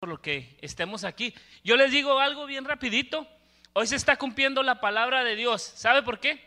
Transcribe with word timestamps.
por 0.00 0.08
lo 0.08 0.22
que 0.22 0.56
estemos 0.62 1.04
aquí. 1.04 1.34
Yo 1.62 1.76
les 1.76 1.92
digo 1.92 2.18
algo 2.18 2.46
bien 2.46 2.64
rapidito. 2.64 3.28
Hoy 3.74 3.86
se 3.86 3.96
está 3.96 4.16
cumpliendo 4.16 4.62
la 4.62 4.80
palabra 4.80 5.22
de 5.24 5.36
Dios. 5.36 5.62
¿Sabe 5.62 6.02
por 6.02 6.18
qué? 6.18 6.42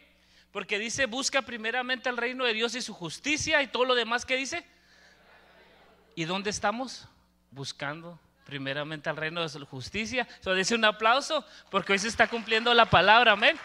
Porque 0.52 0.80
dice, 0.80 1.06
busca 1.06 1.44
primeramente 1.44 2.10
el 2.10 2.18
reino 2.18 2.46
de 2.46 2.54
Dios 2.54 2.74
y 2.74 2.82
su 2.82 2.96
justicia 2.96 3.62
y 3.62 3.68
todo 3.68 3.86
lo 3.86 3.94
demás 3.94 4.26
que 4.26 4.38
dice. 4.38 4.66
¿Y 6.16 6.26
dónde 6.26 6.50
estamos? 6.50 7.08
Buscando 7.52 8.20
primeramente 8.44 9.12
el 9.12 9.18
reino 9.18 9.44
de 9.44 9.50
su 9.50 9.64
justicia. 9.68 10.28
Eso 10.42 10.56
dice 10.56 10.74
un 10.74 10.86
aplauso 10.86 11.46
porque 11.70 11.94
hoy 11.94 12.00
se 12.00 12.08
está 12.08 12.28
cumpliendo 12.28 12.74
la 12.74 12.88
palabra. 12.90 13.34
Amén. 13.34 13.56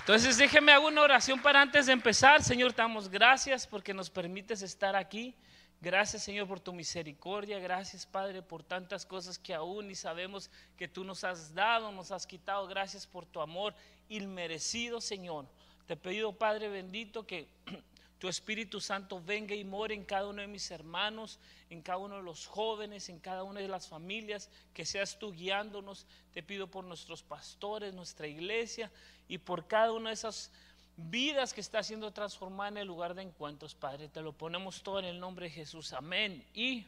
Entonces 0.00 0.36
déjeme 0.36 0.72
hago 0.72 0.88
una 0.88 1.02
oración 1.02 1.40
para 1.40 1.62
antes 1.62 1.86
de 1.86 1.92
empezar. 1.92 2.42
Señor, 2.42 2.74
damos 2.74 3.08
gracias 3.08 3.68
porque 3.68 3.94
nos 3.94 4.10
permites 4.10 4.62
estar 4.62 4.96
aquí. 4.96 5.36
Gracias 5.82 6.22
Señor 6.22 6.46
por 6.46 6.60
tu 6.60 6.72
misericordia, 6.72 7.58
gracias 7.58 8.06
Padre 8.06 8.40
por 8.40 8.62
tantas 8.62 9.04
cosas 9.04 9.36
que 9.36 9.52
aún 9.52 9.88
ni 9.88 9.96
sabemos 9.96 10.48
que 10.76 10.86
tú 10.86 11.02
nos 11.02 11.24
has 11.24 11.54
dado, 11.54 11.90
nos 11.90 12.12
has 12.12 12.24
quitado. 12.24 12.68
Gracias 12.68 13.04
por 13.04 13.26
tu 13.26 13.40
amor 13.40 13.74
inmerecido 14.08 15.00
Señor. 15.00 15.48
Te 15.88 15.94
he 15.94 15.96
pedido 15.96 16.38
Padre 16.38 16.68
bendito 16.68 17.26
que 17.26 17.48
tu 18.20 18.28
Espíritu 18.28 18.80
Santo 18.80 19.20
venga 19.20 19.56
y 19.56 19.64
more 19.64 19.92
en 19.92 20.04
cada 20.04 20.28
uno 20.28 20.40
de 20.40 20.46
mis 20.46 20.70
hermanos, 20.70 21.40
en 21.68 21.82
cada 21.82 21.98
uno 21.98 22.14
de 22.18 22.22
los 22.22 22.46
jóvenes, 22.46 23.08
en 23.08 23.18
cada 23.18 23.42
una 23.42 23.58
de 23.58 23.66
las 23.66 23.88
familias, 23.88 24.50
que 24.74 24.84
seas 24.84 25.18
tú 25.18 25.32
guiándonos. 25.32 26.06
Te 26.32 26.44
pido 26.44 26.68
por 26.68 26.84
nuestros 26.84 27.24
pastores, 27.24 27.92
nuestra 27.92 28.28
iglesia 28.28 28.88
y 29.26 29.38
por 29.38 29.66
cada 29.66 29.90
una 29.90 30.10
de 30.10 30.14
esas 30.14 30.52
vidas 30.96 31.52
que 31.52 31.60
está 31.60 31.82
siendo 31.82 32.12
transformada 32.12 32.70
en 32.70 32.76
el 32.78 32.86
lugar 32.86 33.14
de 33.14 33.22
encuentros, 33.22 33.74
Padre. 33.74 34.08
Te 34.08 34.20
lo 34.20 34.32
ponemos 34.32 34.82
todo 34.82 34.98
en 34.98 35.06
el 35.06 35.20
nombre 35.20 35.46
de 35.46 35.50
Jesús. 35.50 35.92
Amén 35.92 36.44
y 36.54 36.86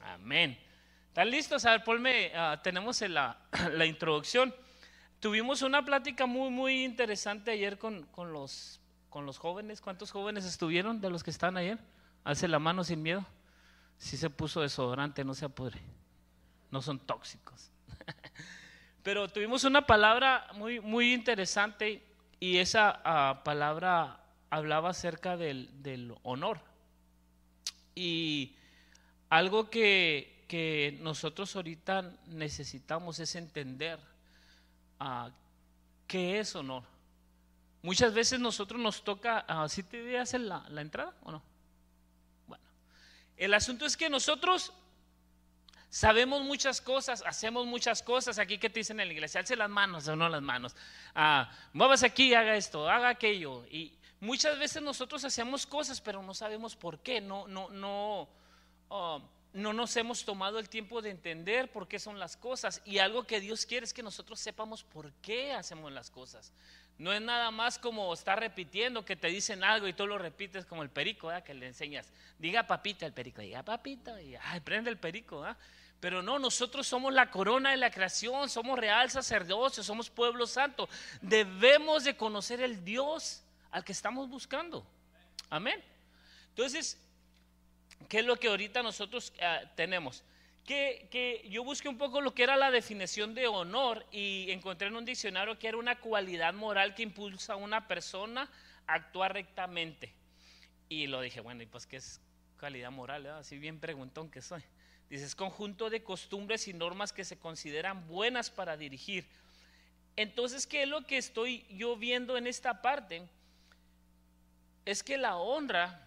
amén. 0.00 0.58
¿Están 1.08 1.30
listos? 1.30 1.64
A 1.64 1.72
ver, 1.72 1.84
ponme, 1.84 2.32
ah, 2.34 2.60
tenemos 2.62 3.00
la, 3.02 3.38
la, 3.72 3.86
introducción. 3.86 4.54
Tuvimos 5.18 5.62
una 5.62 5.84
plática 5.84 6.26
muy, 6.26 6.50
muy 6.50 6.84
interesante 6.84 7.50
ayer 7.50 7.78
con, 7.78 8.04
con, 8.06 8.32
los, 8.32 8.80
con 9.08 9.26
los 9.26 9.38
jóvenes. 9.38 9.80
¿Cuántos 9.80 10.12
jóvenes 10.12 10.44
estuvieron 10.44 11.00
de 11.00 11.10
los 11.10 11.24
que 11.24 11.30
están 11.30 11.56
ayer? 11.56 11.78
Hace 12.24 12.48
la 12.48 12.58
mano 12.58 12.84
sin 12.84 13.02
miedo. 13.02 13.26
Si 13.98 14.16
se 14.16 14.30
puso 14.30 14.60
desodorante, 14.60 15.24
no 15.24 15.34
se 15.34 15.44
apure. 15.44 15.80
No 16.70 16.80
son 16.80 16.98
tóxicos. 17.00 17.70
Pero 19.02 19.28
tuvimos 19.28 19.64
una 19.64 19.84
palabra 19.84 20.46
muy, 20.54 20.80
muy 20.80 21.12
interesante 21.12 22.09
y 22.40 22.56
esa 22.56 23.02
ah, 23.04 23.42
palabra 23.44 24.24
hablaba 24.48 24.90
acerca 24.90 25.36
del, 25.36 26.16
honor. 26.22 26.58
Y 27.94 28.56
algo 29.28 29.68
que, 29.68 30.98
nosotros 31.02 31.54
ahorita 31.54 32.16
necesitamos 32.26 33.20
es 33.20 33.36
entender 33.36 34.00
uh, 35.00 35.30
qué 36.08 36.40
es 36.40 36.56
honor. 36.56 36.82
Muchas 37.82 38.12
veces 38.12 38.40
nosotros 38.40 38.80
nos 38.80 39.04
toca, 39.04 39.40
¿así 39.40 39.82
te 39.82 40.02
veas 40.02 40.32
la, 40.34 40.66
la 40.70 40.80
entrada 40.80 41.14
o 41.22 41.30
no? 41.30 41.42
Bueno, 42.46 42.64
el 43.36 43.54
asunto 43.54 43.86
es 43.86 43.96
que 43.96 44.10
nosotros 44.10 44.72
Sabemos 45.90 46.42
muchas 46.44 46.80
cosas, 46.80 47.24
hacemos 47.26 47.66
muchas 47.66 48.00
cosas. 48.00 48.38
Aquí 48.38 48.58
que 48.58 48.70
te 48.70 48.78
dicen 48.78 49.00
en 49.00 49.08
la 49.08 49.12
iglesia, 49.12 49.40
alce 49.40 49.56
las 49.56 49.68
manos 49.68 50.06
o 50.06 50.14
no 50.14 50.28
las 50.28 50.40
manos. 50.40 50.76
Ah, 51.16 51.50
muevas 51.72 52.04
aquí, 52.04 52.32
haga 52.32 52.54
esto, 52.54 52.88
haga 52.88 53.08
aquello. 53.08 53.66
Y 53.68 53.92
muchas 54.20 54.56
veces 54.56 54.82
nosotros 54.82 55.24
hacemos 55.24 55.66
cosas, 55.66 56.00
pero 56.00 56.22
no 56.22 56.32
sabemos 56.32 56.76
por 56.76 57.00
qué. 57.00 57.20
No, 57.20 57.48
no, 57.48 57.70
no, 57.70 58.28
oh, 58.88 59.20
no 59.52 59.72
nos 59.72 59.96
hemos 59.96 60.24
tomado 60.24 60.60
el 60.60 60.68
tiempo 60.68 61.02
de 61.02 61.10
entender 61.10 61.72
por 61.72 61.88
qué 61.88 61.98
son 61.98 62.20
las 62.20 62.36
cosas. 62.36 62.80
Y 62.84 62.98
algo 62.98 63.24
que 63.24 63.40
Dios 63.40 63.66
quiere 63.66 63.84
es 63.84 63.92
que 63.92 64.04
nosotros 64.04 64.38
sepamos 64.38 64.84
por 64.84 65.12
qué 65.14 65.52
hacemos 65.52 65.90
las 65.90 66.08
cosas. 66.08 66.52
No 66.98 67.12
es 67.12 67.20
nada 67.20 67.50
más 67.50 67.78
como 67.80 68.12
estar 68.14 68.38
repitiendo 68.38 69.04
que 69.04 69.16
te 69.16 69.26
dicen 69.26 69.64
algo 69.64 69.88
y 69.88 69.92
tú 69.94 70.06
lo 70.06 70.18
repites 70.18 70.66
como 70.66 70.84
el 70.84 70.90
perico, 70.90 71.30
que 71.44 71.54
le 71.54 71.66
enseñas. 71.66 72.12
Diga 72.38 72.66
papita 72.66 73.06
el 73.06 73.12
perico, 73.12 73.40
diga 73.40 73.64
papito, 73.64 74.20
y 74.20 74.36
ay, 74.36 74.60
prende 74.60 74.90
el 74.90 74.98
perico. 74.98 75.48
¿eh? 75.48 75.54
Pero 76.00 76.22
no, 76.22 76.38
nosotros 76.38 76.86
somos 76.86 77.12
la 77.12 77.30
corona 77.30 77.72
de 77.72 77.76
la 77.76 77.90
creación, 77.90 78.48
somos 78.48 78.78
real 78.78 79.10
sacerdocio, 79.10 79.82
somos 79.82 80.08
pueblo 80.08 80.46
santo. 80.46 80.88
Debemos 81.20 82.04
de 82.04 82.16
conocer 82.16 82.62
el 82.62 82.82
Dios 82.82 83.42
al 83.70 83.84
que 83.84 83.92
estamos 83.92 84.28
buscando. 84.28 84.84
Amén. 85.50 85.82
Entonces, 86.48 86.98
¿qué 88.08 88.20
es 88.20 88.24
lo 88.24 88.36
que 88.36 88.48
ahorita 88.48 88.82
nosotros 88.82 89.32
eh, 89.38 89.68
tenemos? 89.76 90.24
Que, 90.64 91.08
que, 91.10 91.46
yo 91.50 91.64
busqué 91.64 91.88
un 91.88 91.98
poco 91.98 92.20
lo 92.20 92.34
que 92.34 92.44
era 92.44 92.56
la 92.56 92.70
definición 92.70 93.34
de 93.34 93.46
honor 93.46 94.06
y 94.10 94.50
encontré 94.50 94.88
en 94.88 94.96
un 94.96 95.04
diccionario 95.04 95.58
que 95.58 95.68
era 95.68 95.76
una 95.76 95.98
cualidad 95.98 96.54
moral 96.54 96.94
que 96.94 97.02
impulsa 97.02 97.54
a 97.54 97.56
una 97.56 97.86
persona 97.86 98.48
a 98.86 98.94
actuar 98.94 99.34
rectamente. 99.34 100.14
Y 100.88 101.08
lo 101.08 101.20
dije, 101.20 101.40
bueno, 101.40 101.62
¿y 101.62 101.66
pues 101.66 101.86
qué 101.86 101.96
es 101.96 102.20
cualidad 102.58 102.90
moral? 102.90 103.26
Así 103.26 103.58
bien 103.58 103.78
preguntón 103.80 104.30
que 104.30 104.40
soy. 104.40 104.62
Dice, 105.10 105.24
es 105.24 105.34
conjunto 105.34 105.90
de 105.90 106.04
costumbres 106.04 106.68
y 106.68 106.72
normas 106.72 107.12
que 107.12 107.24
se 107.24 107.36
consideran 107.36 108.06
buenas 108.06 108.48
para 108.48 108.76
dirigir. 108.76 109.26
Entonces, 110.14 110.68
¿qué 110.68 110.84
es 110.84 110.88
lo 110.88 111.04
que 111.04 111.18
estoy 111.18 111.66
yo 111.68 111.96
viendo 111.96 112.36
en 112.36 112.46
esta 112.46 112.80
parte? 112.80 113.28
Es 114.84 115.02
que 115.02 115.18
la 115.18 115.36
honra 115.36 116.06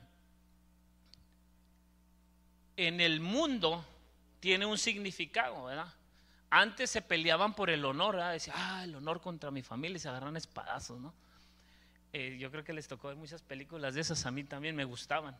en 2.78 3.02
el 3.02 3.19
mundo 3.19 3.86
tiene 4.40 4.66
un 4.66 4.78
significado, 4.78 5.66
¿verdad? 5.66 5.94
Antes 6.50 6.90
se 6.90 7.02
peleaban 7.02 7.56
por 7.56 7.69
el 7.69 7.84
honor, 7.84 8.16
¿verdad? 8.16 8.42
Ah, 8.53 8.84
el 8.86 8.96
honor 8.96 9.19
contra 9.19 9.52
mi 9.52 9.63
familia 9.63 9.97
y 9.97 10.00
se 10.00 10.08
agarran 10.08 10.38
espadazos, 10.38 11.02
¿no? 11.02 11.13
Eh, 12.13 12.38
yo 12.40 12.52
creo 12.52 12.63
que 12.63 12.74
les 12.74 12.88
tocó 12.88 13.08
ver 13.09 13.18
muchas 13.18 13.42
películas 13.42 13.96
de 13.96 14.02
esas, 14.02 14.25
a 14.25 14.31
mí 14.31 14.44
también 14.44 14.75
me 14.75 14.86
gustaban. 14.86 15.36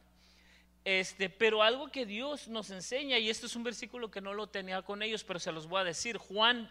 Este, 0.86 1.30
pero 1.30 1.64
algo 1.64 1.90
que 1.90 2.06
Dios 2.06 2.48
nos 2.50 2.70
enseña, 2.70 3.18
y 3.18 3.30
esto 3.30 3.46
es 3.46 3.56
un 3.56 3.64
versículo 3.64 4.12
que 4.12 4.20
no 4.20 4.34
lo 4.34 4.48
tenía 4.48 4.82
con 4.82 5.02
ellos, 5.02 5.24
pero 5.24 5.40
se 5.40 5.52
los 5.52 5.68
voy 5.68 5.82
a 5.82 5.86
decir, 5.86 6.18
Juan 6.18 6.70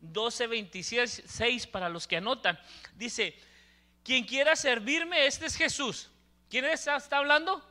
12, 0.00 0.46
26 0.46 1.66
para 1.66 1.88
los 1.88 2.06
que 2.06 2.16
anotan, 2.16 2.58
dice, 2.94 3.34
quien 4.02 4.24
quiera 4.24 4.56
servirme, 4.56 5.26
este 5.26 5.46
es 5.46 5.56
Jesús. 5.56 6.10
¿Quién 6.48 6.64
está, 6.64 6.96
está 6.96 7.18
hablando? 7.18 7.62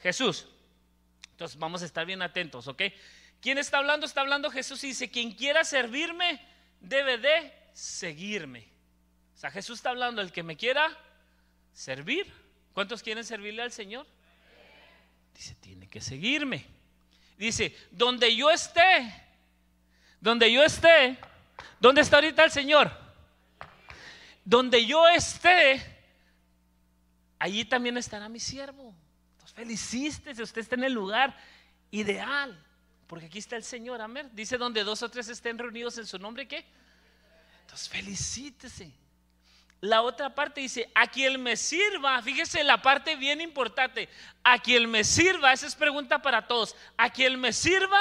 Jesús. 0.00 0.46
Entonces 1.30 1.58
vamos 1.58 1.82
a 1.82 1.86
estar 1.86 2.04
bien 2.04 2.20
atentos, 2.20 2.68
¿ok? 2.68 2.82
¿Quién 3.40 3.58
está 3.58 3.78
hablando? 3.78 4.06
Está 4.06 4.20
hablando 4.20 4.50
Jesús 4.50 4.84
y 4.84 4.88
dice, 4.88 5.10
quien 5.10 5.32
quiera 5.32 5.64
servirme, 5.64 6.40
debe 6.80 7.18
de 7.18 7.52
seguirme. 7.72 8.68
O 9.34 9.38
sea, 9.38 9.50
Jesús 9.50 9.78
está 9.78 9.90
hablando, 9.90 10.20
el 10.20 10.30
que 10.30 10.42
me 10.42 10.56
quiera 10.56 10.96
servir. 11.72 12.32
¿Cuántos 12.74 13.02
quieren 13.02 13.24
servirle 13.24 13.62
al 13.62 13.72
Señor? 13.72 14.06
Dice, 15.34 15.54
tiene 15.56 15.88
que 15.88 16.00
seguirme. 16.00 16.66
Dice, 17.36 17.76
donde 17.90 18.34
yo 18.34 18.50
esté, 18.50 19.12
donde 20.20 20.52
yo 20.52 20.62
esté, 20.62 21.18
¿dónde 21.80 22.00
está 22.02 22.16
ahorita 22.16 22.44
el 22.44 22.50
Señor? 22.50 22.90
Donde 24.44 24.84
yo 24.86 25.08
esté, 25.08 25.82
allí 27.38 27.64
también 27.64 27.96
estará 27.96 28.28
mi 28.28 28.38
siervo. 28.38 28.94
Entonces, 29.32 29.54
felicítese, 29.56 30.42
usted 30.42 30.60
está 30.60 30.76
en 30.76 30.84
el 30.84 30.92
lugar 30.92 31.36
ideal, 31.90 32.56
porque 33.06 33.26
aquí 33.26 33.38
está 33.38 33.56
el 33.56 33.64
Señor, 33.64 34.00
amén. 34.00 34.30
Dice, 34.32 34.58
donde 34.58 34.84
dos 34.84 35.02
o 35.02 35.10
tres 35.10 35.28
estén 35.28 35.58
reunidos 35.58 35.98
en 35.98 36.06
su 36.06 36.18
nombre, 36.18 36.46
¿qué? 36.46 36.64
Entonces, 37.62 37.88
felicítese. 37.88 38.92
La 39.82 40.02
otra 40.02 40.32
parte 40.32 40.60
dice, 40.60 40.92
a 40.94 41.08
quien 41.08 41.42
me 41.42 41.56
sirva, 41.56 42.22
fíjese 42.22 42.62
la 42.62 42.80
parte 42.80 43.16
bien 43.16 43.40
importante, 43.40 44.08
a 44.44 44.60
quien 44.60 44.88
me 44.88 45.02
sirva, 45.02 45.52
esa 45.52 45.66
es 45.66 45.74
pregunta 45.74 46.22
para 46.22 46.46
todos, 46.46 46.76
a 46.96 47.10
quien 47.10 47.40
me 47.40 47.52
sirva, 47.52 47.98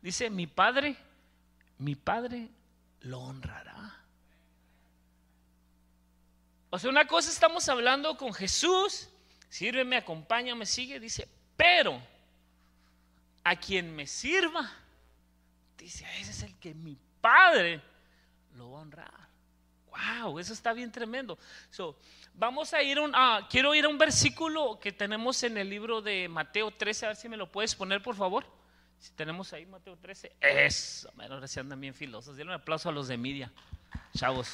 dice, 0.00 0.30
mi 0.30 0.46
padre, 0.46 0.96
mi 1.76 1.94
padre 1.94 2.48
lo 3.00 3.20
honrará. 3.20 4.02
O 6.70 6.78
sea, 6.78 6.88
una 6.88 7.06
cosa 7.06 7.28
estamos 7.28 7.68
hablando 7.68 8.16
con 8.16 8.32
Jesús, 8.32 9.10
sírveme, 9.50 9.98
acompáñame, 9.98 10.64
sigue, 10.64 10.98
dice, 10.98 11.28
pero 11.54 12.00
a 13.44 13.56
quien 13.56 13.94
me 13.94 14.06
sirva, 14.06 14.72
dice, 15.76 16.06
ese 16.18 16.30
es 16.30 16.42
el 16.44 16.58
que 16.58 16.72
mi 16.72 16.96
padre 17.20 17.82
lo 18.54 18.70
va 18.70 18.78
a 18.78 18.82
honrar. 18.82 19.29
Wow, 19.90 20.38
eso 20.38 20.52
está 20.52 20.72
bien 20.72 20.90
tremendo. 20.90 21.38
So, 21.70 21.96
vamos 22.34 22.72
a 22.72 22.82
ir 22.82 22.98
un, 23.00 23.12
ah, 23.14 23.46
quiero 23.50 23.74
ir 23.74 23.84
a 23.84 23.88
un 23.88 23.98
versículo 23.98 24.78
que 24.80 24.92
tenemos 24.92 25.42
en 25.42 25.58
el 25.58 25.68
libro 25.68 26.00
de 26.00 26.28
Mateo 26.28 26.70
13, 26.70 27.06
a 27.06 27.08
ver 27.08 27.16
si 27.16 27.28
me 27.28 27.36
lo 27.36 27.50
puedes 27.50 27.74
poner, 27.74 28.02
por 28.02 28.14
favor. 28.14 28.44
Si 28.98 29.12
tenemos 29.12 29.52
ahí 29.52 29.64
Mateo 29.64 29.96
13, 29.96 30.32
eso, 30.40 31.10
ahora 31.18 31.48
se 31.48 31.58
andan 31.58 31.80
bien 31.80 31.94
filosos. 31.94 32.36
Denle 32.36 32.54
un 32.54 32.60
aplauso 32.60 32.90
a 32.90 32.92
los 32.92 33.08
de 33.08 33.16
media, 33.16 33.50
chavos. 34.14 34.52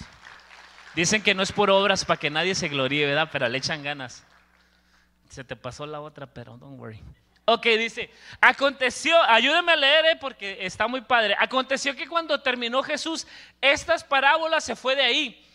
Dicen 0.94 1.22
que 1.22 1.34
no 1.34 1.42
es 1.42 1.52
por 1.52 1.68
obras 1.68 2.04
para 2.04 2.18
que 2.18 2.30
nadie 2.30 2.54
se 2.54 2.68
gloríe, 2.68 3.04
¿verdad? 3.06 3.28
Pero 3.32 3.48
le 3.48 3.58
echan 3.58 3.82
ganas. 3.82 4.24
Se 5.28 5.44
te 5.44 5.56
pasó 5.56 5.84
la 5.84 6.00
otra, 6.00 6.26
pero 6.26 6.56
don't 6.56 6.78
worry. 6.80 7.02
Ok, 7.48 7.64
dice, 7.78 8.10
aconteció, 8.40 9.22
ayúdeme 9.22 9.70
a 9.70 9.76
leer 9.76 10.06
eh, 10.06 10.16
porque 10.16 10.66
está 10.66 10.88
muy 10.88 11.00
padre. 11.02 11.36
Aconteció 11.38 11.94
que 11.94 12.08
cuando 12.08 12.42
terminó 12.42 12.82
Jesús 12.82 13.24
estas 13.60 14.02
parábolas 14.02 14.64
se 14.64 14.74
fue 14.74 14.96
de 14.96 15.02
ahí. 15.02 15.46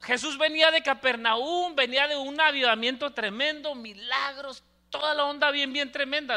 Jesús 0.00 0.38
venía 0.38 0.70
de 0.70 0.82
Capernaum, 0.82 1.74
venía 1.74 2.08
de 2.08 2.16
un 2.16 2.40
avivamiento 2.40 3.12
tremendo, 3.12 3.74
milagros, 3.74 4.64
toda 4.88 5.12
la 5.12 5.24
onda 5.24 5.50
bien, 5.50 5.74
bien 5.74 5.92
tremenda, 5.92 6.36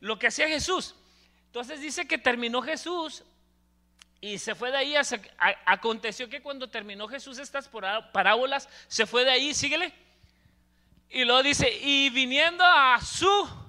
lo 0.00 0.18
que 0.18 0.28
hacía 0.28 0.48
Jesús. 0.48 0.94
Entonces 1.48 1.82
dice 1.82 2.08
que 2.08 2.16
terminó 2.16 2.62
Jesús 2.62 3.22
y 4.22 4.38
se 4.38 4.54
fue 4.54 4.70
de 4.70 4.78
ahí. 4.78 4.94
aconteció 5.66 6.30
que 6.30 6.40
cuando 6.40 6.70
terminó 6.70 7.06
Jesús 7.06 7.38
estas 7.38 7.68
parábolas, 7.68 8.66
se 8.88 9.04
fue 9.04 9.24
de 9.24 9.32
ahí, 9.32 9.52
síguele. 9.52 9.92
Y 11.10 11.24
luego 11.24 11.42
dice, 11.42 11.70
y 11.82 12.08
viniendo 12.08 12.64
a 12.64 12.98
su 13.02 13.65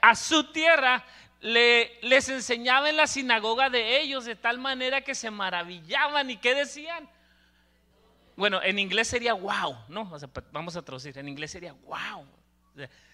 a 0.00 0.14
su 0.14 0.52
tierra, 0.52 1.04
le, 1.40 1.98
les 2.02 2.28
enseñaba 2.28 2.88
en 2.90 2.96
la 2.96 3.06
sinagoga 3.06 3.70
de 3.70 4.00
ellos 4.00 4.24
de 4.24 4.36
tal 4.36 4.58
manera 4.58 5.02
que 5.02 5.14
se 5.14 5.30
maravillaban 5.30 6.30
y 6.30 6.38
qué 6.38 6.54
decían. 6.54 7.08
Bueno, 8.36 8.62
en 8.62 8.78
inglés 8.78 9.08
sería 9.08 9.32
wow, 9.32 9.76
¿no? 9.88 10.10
vamos 10.52 10.76
a 10.76 10.82
traducir, 10.82 11.16
en 11.16 11.28
inglés 11.28 11.50
sería 11.50 11.72
wow. 11.72 12.26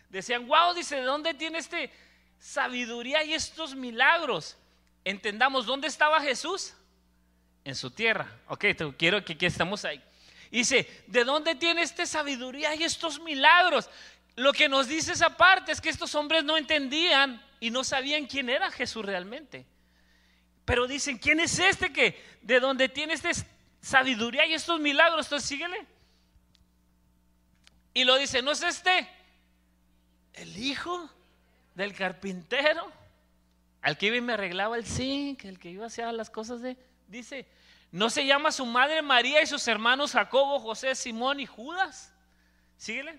Decían, 0.08 0.46
wow, 0.46 0.74
dice, 0.74 0.96
¿de 0.96 1.02
dónde 1.02 1.32
tiene 1.34 1.58
este 1.58 1.90
sabiduría 2.38 3.22
y 3.22 3.32
estos 3.32 3.74
milagros? 3.74 4.58
Entendamos, 5.04 5.64
¿dónde 5.64 5.86
estaba 5.86 6.20
Jesús? 6.20 6.74
En 7.64 7.74
su 7.76 7.90
tierra. 7.90 8.28
Ok, 8.48 8.64
quiero 8.98 9.24
que, 9.24 9.38
que 9.38 9.46
estamos 9.46 9.84
ahí. 9.84 10.02
Dice, 10.50 10.86
¿de 11.06 11.24
dónde 11.24 11.54
tiene 11.54 11.82
este 11.82 12.04
sabiduría 12.04 12.74
y 12.74 12.82
estos 12.82 13.20
milagros? 13.20 13.88
Lo 14.36 14.52
que 14.52 14.68
nos 14.68 14.88
dice 14.88 15.12
esa 15.12 15.36
parte 15.36 15.72
es 15.72 15.80
que 15.80 15.90
estos 15.90 16.14
hombres 16.14 16.42
no 16.44 16.56
entendían 16.56 17.42
y 17.60 17.70
no 17.70 17.84
sabían 17.84 18.26
quién 18.26 18.48
era 18.48 18.70
Jesús 18.70 19.04
realmente. 19.04 19.66
Pero 20.64 20.86
dicen, 20.86 21.18
¿quién 21.18 21.40
es 21.40 21.58
este 21.58 21.92
que 21.92 22.20
de 22.40 22.60
donde 22.60 22.88
tiene 22.88 23.14
esta 23.14 23.30
sabiduría 23.80 24.46
y 24.46 24.54
estos 24.54 24.80
milagros? 24.80 25.26
Entonces 25.26 25.48
síguele. 25.48 25.86
Y 27.94 28.04
lo 28.04 28.16
dice, 28.16 28.40
¿no 28.40 28.52
es 28.52 28.62
este 28.62 29.08
el 30.34 30.56
hijo 30.56 31.10
del 31.74 31.94
carpintero? 31.94 32.90
Al 33.82 33.98
que 33.98 34.06
iba 34.06 34.16
y 34.16 34.20
me 34.20 34.32
arreglaba 34.32 34.76
el 34.76 34.86
zinc, 34.86 35.44
el 35.44 35.58
que 35.58 35.70
iba 35.70 35.84
a 35.84 35.88
hacer 35.88 36.12
las 36.14 36.30
cosas 36.30 36.62
de... 36.62 36.76
Dice, 37.08 37.46
¿no 37.90 38.08
se 38.08 38.24
llama 38.24 38.52
su 38.52 38.64
madre 38.64 39.02
María 39.02 39.42
y 39.42 39.46
sus 39.46 39.66
hermanos 39.68 40.12
Jacobo, 40.12 40.60
José, 40.60 40.94
Simón 40.94 41.40
y 41.40 41.46
Judas? 41.46 42.14
Síguele. 42.78 43.18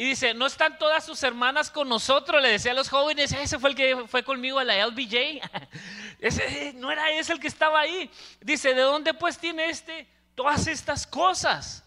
Y 0.00 0.06
dice, 0.06 0.32
¿no 0.32 0.46
están 0.46 0.78
todas 0.78 1.04
sus 1.04 1.22
hermanas 1.24 1.70
con 1.70 1.86
nosotros? 1.86 2.40
Le 2.40 2.48
decía 2.48 2.72
a 2.72 2.74
los 2.74 2.88
jóvenes, 2.88 3.32
ese 3.32 3.58
fue 3.58 3.68
el 3.68 3.76
que 3.76 4.06
fue 4.08 4.22
conmigo 4.24 4.58
a 4.58 4.64
la 4.64 4.86
LBJ. 4.86 5.42
ese 6.20 6.72
no 6.72 6.90
era 6.90 7.10
ese 7.10 7.34
el 7.34 7.38
que 7.38 7.48
estaba 7.48 7.80
ahí. 7.80 8.10
Dice, 8.40 8.72
¿de 8.72 8.80
dónde 8.80 9.12
pues 9.12 9.36
tiene 9.36 9.68
este 9.68 10.08
todas 10.34 10.68
estas 10.68 11.06
cosas? 11.06 11.84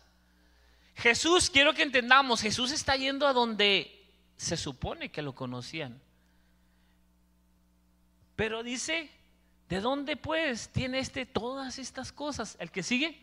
Jesús, 0.94 1.50
quiero 1.50 1.74
que 1.74 1.82
entendamos, 1.82 2.40
Jesús 2.40 2.72
está 2.72 2.96
yendo 2.96 3.26
a 3.26 3.34
donde 3.34 4.06
se 4.38 4.58
supone 4.58 5.10
que 5.10 5.24
lo 5.24 5.34
conocían. 5.34 6.00
Pero 8.36 8.62
dice, 8.62 9.10
¿de 9.70 9.82
dónde 9.82 10.18
pues 10.18 10.70
tiene 10.70 11.00
este 11.00 11.26
todas 11.26 11.80
estas 11.80 12.12
cosas? 12.12 12.58
El 12.60 12.70
que 12.70 12.84
sigue 12.84 13.20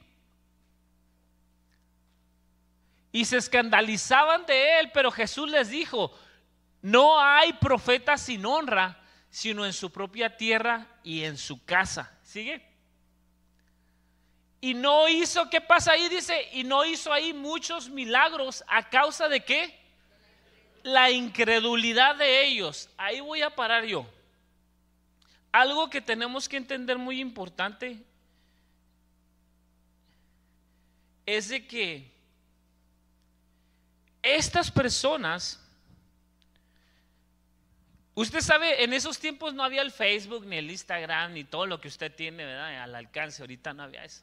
y 3.12 3.25
se 3.25 3.37
escandalizaban 3.37 4.47
de 4.47 4.81
él, 4.81 4.91
pero 4.93 5.11
Jesús 5.11 5.51
les 5.51 5.71
dijo, 5.71 6.17
no 6.83 7.21
hay 7.21 7.53
profeta 7.55 8.17
sin 8.17 8.47
honra, 8.47 9.01
sino 9.29 9.67
en 9.67 9.73
su 9.73 9.91
propia 9.91 10.37
tierra 10.37 10.87
y 11.03 11.25
en 11.25 11.37
su 11.37 11.65
casa. 11.65 12.17
¿Sigue? 12.23 12.65
Y 14.61 14.75
no 14.75 15.09
hizo, 15.09 15.49
¿qué 15.49 15.61
pasa 15.61 15.93
ahí? 15.93 16.09
Dice, 16.09 16.49
y 16.53 16.65
no 16.65 16.85
hizo 16.85 17.12
ahí 17.12 17.33
muchos 17.33 17.89
milagros 17.89 18.62
a 18.69 18.89
causa 18.89 19.29
de 19.29 19.41
qué? 19.41 19.79
La 20.83 21.11
incredulidad 21.11 22.17
de 22.17 22.45
ellos. 22.47 22.91
Ahí 22.97 23.21
voy 23.21 23.43
a 23.43 23.55
parar 23.55 23.85
yo. 23.85 24.07
Algo 25.51 25.91
que 25.91 26.01
tenemos 26.01 26.49
que 26.49 26.59
entender 26.59 26.99
muy 26.99 27.21
importante 27.21 28.05
es 31.27 31.49
de 31.49 31.67
que 31.67 32.11
estas 34.22 34.70
personas, 34.70 35.61
usted 38.14 38.40
sabe, 38.40 38.84
en 38.84 38.93
esos 38.93 39.19
tiempos 39.19 39.55
no 39.55 39.62
había 39.62 39.82
el 39.82 39.90
Facebook, 39.90 40.46
ni 40.46 40.56
el 40.56 40.70
Instagram, 40.70 41.32
ni 41.32 41.44
todo 41.44 41.67
lo 41.67 41.81
que 41.81 41.88
usted 41.88 42.14
tiene 42.14 42.44
al 42.44 42.94
alcance, 42.94 43.43
ahorita 43.43 43.72
no 43.72 43.82
había 43.82 44.05
eso. 44.05 44.22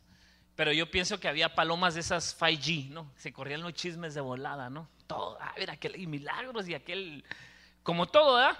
Pero 0.56 0.72
yo 0.72 0.90
pienso 0.90 1.20
que 1.20 1.28
había 1.28 1.54
palomas 1.54 1.94
de 1.94 2.00
esas 2.00 2.40
5G, 2.40 2.90
¿no? 2.90 3.12
Se 3.16 3.32
corrían 3.32 3.62
los 3.62 3.74
chismes 3.74 4.14
de 4.14 4.22
volada, 4.22 4.70
¿no? 4.70 4.90
Todo, 5.06 5.40
a 5.42 5.54
ver, 5.54 5.70
aquel, 5.72 5.96
y 5.96 6.08
milagros 6.08 6.68
y 6.68 6.74
aquel, 6.74 7.24
como 7.84 8.08
todo, 8.08 8.36
¿verdad? 8.36 8.58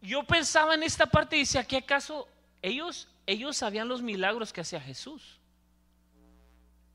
Yo 0.00 0.22
pensaba 0.24 0.74
en 0.74 0.82
esta 0.82 1.06
parte 1.06 1.36
y 1.36 1.40
decía, 1.40 1.64
¿qué 1.64 1.78
acaso 1.78 2.28
ellos, 2.62 3.08
ellos 3.26 3.56
sabían 3.56 3.88
los 3.88 4.02
milagros 4.02 4.52
que 4.52 4.60
hacía 4.60 4.80
Jesús? 4.80 5.40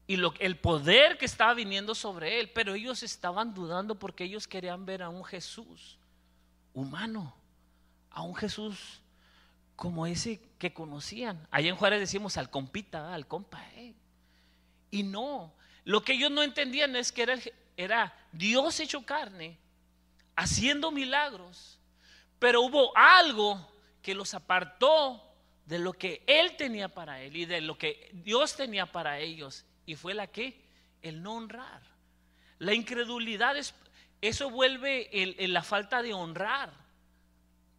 Y 0.09 0.17
lo, 0.17 0.33
el 0.39 0.57
poder 0.57 1.19
que 1.19 1.25
estaba 1.25 1.53
viniendo 1.53 1.93
sobre 1.93 2.39
él, 2.39 2.49
pero 2.49 2.73
ellos 2.73 3.03
estaban 3.03 3.53
dudando 3.53 3.93
porque 3.99 4.23
ellos 4.23 4.47
querían 4.47 4.83
ver 4.83 5.03
a 5.03 5.09
un 5.09 5.23
Jesús 5.23 5.99
humano, 6.73 7.35
a 8.09 8.23
un 8.23 8.33
Jesús 8.33 9.03
como 9.75 10.07
ese 10.07 10.41
que 10.57 10.73
conocían. 10.73 11.47
Allá 11.51 11.69
en 11.69 11.75
Juárez 11.75 11.99
decimos 11.99 12.37
al 12.37 12.49
compita, 12.49 13.13
al 13.13 13.27
compa. 13.27 13.63
Eh. 13.75 13.93
Y 14.89 15.03
no, 15.03 15.53
lo 15.83 16.03
que 16.03 16.13
ellos 16.13 16.31
no 16.31 16.41
entendían 16.41 16.95
es 16.95 17.11
que 17.11 17.21
era, 17.21 17.35
era 17.77 18.27
Dios 18.31 18.79
hecho 18.79 19.05
carne, 19.05 19.59
haciendo 20.35 20.89
milagros, 20.89 21.77
pero 22.39 22.63
hubo 22.63 22.97
algo 22.97 23.63
que 24.01 24.15
los 24.15 24.33
apartó 24.33 25.23
de 25.67 25.77
lo 25.77 25.93
que 25.93 26.23
Él 26.25 26.57
tenía 26.57 26.89
para 26.89 27.21
Él 27.21 27.37
y 27.37 27.45
de 27.45 27.61
lo 27.61 27.77
que 27.77 28.09
Dios 28.11 28.55
tenía 28.55 28.87
para 28.87 29.19
ellos 29.19 29.65
y 29.89 29.95
fue 29.95 30.13
la 30.13 30.27
que 30.27 30.55
el 31.01 31.23
no 31.23 31.33
honrar. 31.33 31.81
La 32.59 32.75
incredulidad 32.75 33.57
es 33.57 33.73
eso 34.21 34.51
vuelve 34.51 35.09
el, 35.11 35.51
la 35.51 35.63
falta 35.63 36.03
de 36.03 36.13
honrar 36.13 36.71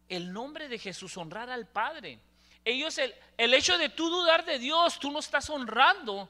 el 0.09 0.33
nombre 0.33 0.67
de 0.67 0.77
Jesús, 0.77 1.15
honrar 1.15 1.49
al 1.49 1.69
Padre. 1.69 2.19
Ellos, 2.65 2.97
el, 2.97 3.15
el 3.37 3.53
hecho 3.53 3.77
de 3.77 3.87
tú 3.87 4.09
dudar 4.09 4.43
de 4.43 4.59
Dios, 4.59 4.99
tú 4.99 5.09
no 5.09 5.19
estás 5.19 5.49
honrando 5.49 6.29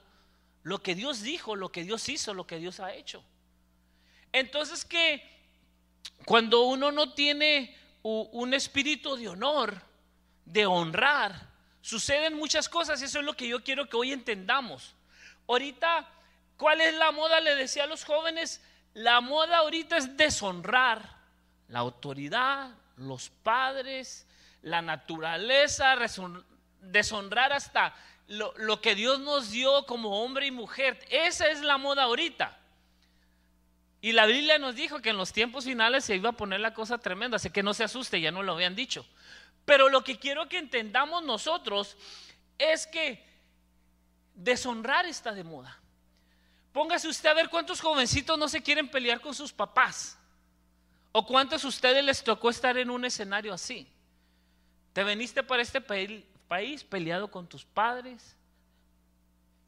lo 0.62 0.84
que 0.84 0.94
Dios 0.94 1.24
dijo, 1.24 1.56
lo 1.56 1.72
que 1.72 1.84
Dios 1.84 2.08
hizo, 2.10 2.36
lo 2.36 2.46
que 2.46 2.60
Dios 2.60 2.80
ha 2.80 2.94
hecho. 2.94 3.24
Entonces 4.32 4.86
que 4.86 5.28
cuando 6.26 6.62
uno 6.62 6.92
no 6.92 7.14
tiene 7.14 7.76
un 8.04 8.54
espíritu 8.54 9.16
de 9.16 9.30
honor, 9.30 9.82
de 10.46 10.68
honrar, 10.68 11.50
suceden 11.82 12.36
muchas 12.36 12.70
cosas. 12.70 13.02
Eso 13.02 13.18
es 13.18 13.26
lo 13.26 13.36
que 13.36 13.48
yo 13.48 13.64
quiero 13.64 13.90
que 13.90 13.98
hoy 13.98 14.12
entendamos. 14.12 14.94
Ahorita, 15.52 16.08
¿cuál 16.56 16.80
es 16.80 16.94
la 16.96 17.12
moda? 17.12 17.42
Le 17.42 17.56
decía 17.56 17.84
a 17.84 17.88
los 17.88 18.06
jóvenes, 18.06 18.62
la 18.94 19.20
moda 19.20 19.58
ahorita 19.58 19.98
es 19.98 20.16
deshonrar 20.16 21.04
la 21.68 21.80
autoridad, 21.80 22.70
los 22.96 23.30
padres, 23.30 24.26
la 24.62 24.82
naturaleza, 24.82 25.98
deshonrar 26.80 27.52
hasta 27.52 27.94
lo, 28.28 28.80
que 28.80 28.96
Dios 28.96 29.20
nos 29.20 29.52
dio 29.52 29.86
como 29.88 30.24
hombre 30.24 30.46
y 30.46 30.52
mujer. 30.52 31.06
Esa 31.10 31.50
es 31.50 31.60
la 31.60 31.78
moda 31.78 32.04
ahorita. 32.04 32.58
Y 34.00 34.14
la 34.14 34.26
Biblia 34.26 34.58
nos 34.58 34.76
dijo 34.76 35.02
que 35.02 35.10
en 35.10 35.18
los 35.18 35.34
tiempos 35.34 35.66
finales 35.66 36.06
se 36.06 36.16
iba 36.16 36.30
a 36.30 36.38
poner 36.38 36.62
la 36.62 36.74
cosa 36.74 36.98
tremenda, 36.98 37.36
así 37.36 37.50
que 37.50 37.62
no 37.62 37.74
se 37.74 37.84
asuste, 37.84 38.22
ya 38.22 38.32
no 38.32 38.42
lo 38.42 38.54
habían 38.54 38.74
dicho. 38.74 39.06
Pero 39.66 39.90
lo 39.90 40.02
que 40.06 40.18
quiero 40.18 40.48
que 40.48 40.60
entendamos 40.60 41.26
nosotros 41.26 41.98
es 42.58 42.88
que 42.88 43.31
Deshonrar 44.34 45.06
está 45.06 45.32
de 45.32 45.44
moda. 45.44 45.78
Póngase 46.72 47.08
usted 47.08 47.30
a 47.30 47.34
ver 47.34 47.50
cuántos 47.50 47.82
jovencitos 47.82 48.38
no 48.38 48.48
se 48.48 48.62
quieren 48.62 48.90
pelear 48.90 49.20
con 49.20 49.34
sus 49.34 49.52
papás. 49.52 50.18
O 51.12 51.26
cuántos 51.26 51.66
ustedes 51.66 52.04
les 52.04 52.24
tocó 52.24 52.50
estar 52.50 52.78
en 52.78 52.90
un 52.90 53.04
escenario 53.04 53.54
así. 53.54 53.88
Te 54.94 55.04
veniste 55.04 55.44
para 55.44 55.62
este 55.62 55.82
país 55.82 56.84
peleado 56.84 57.30
con 57.30 57.48
tus 57.48 57.66
padres. 57.66 58.36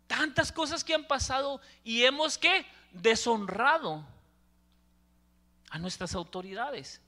Tantas 0.08 0.52
cosas 0.52 0.84
que 0.84 0.94
han 0.94 1.06
pasado 1.06 1.60
y 1.84 2.04
hemos 2.04 2.38
que 2.38 2.66
deshonrado 2.92 4.06
a 5.70 5.80
nuestras 5.80 6.16
autoridades. 6.16 7.02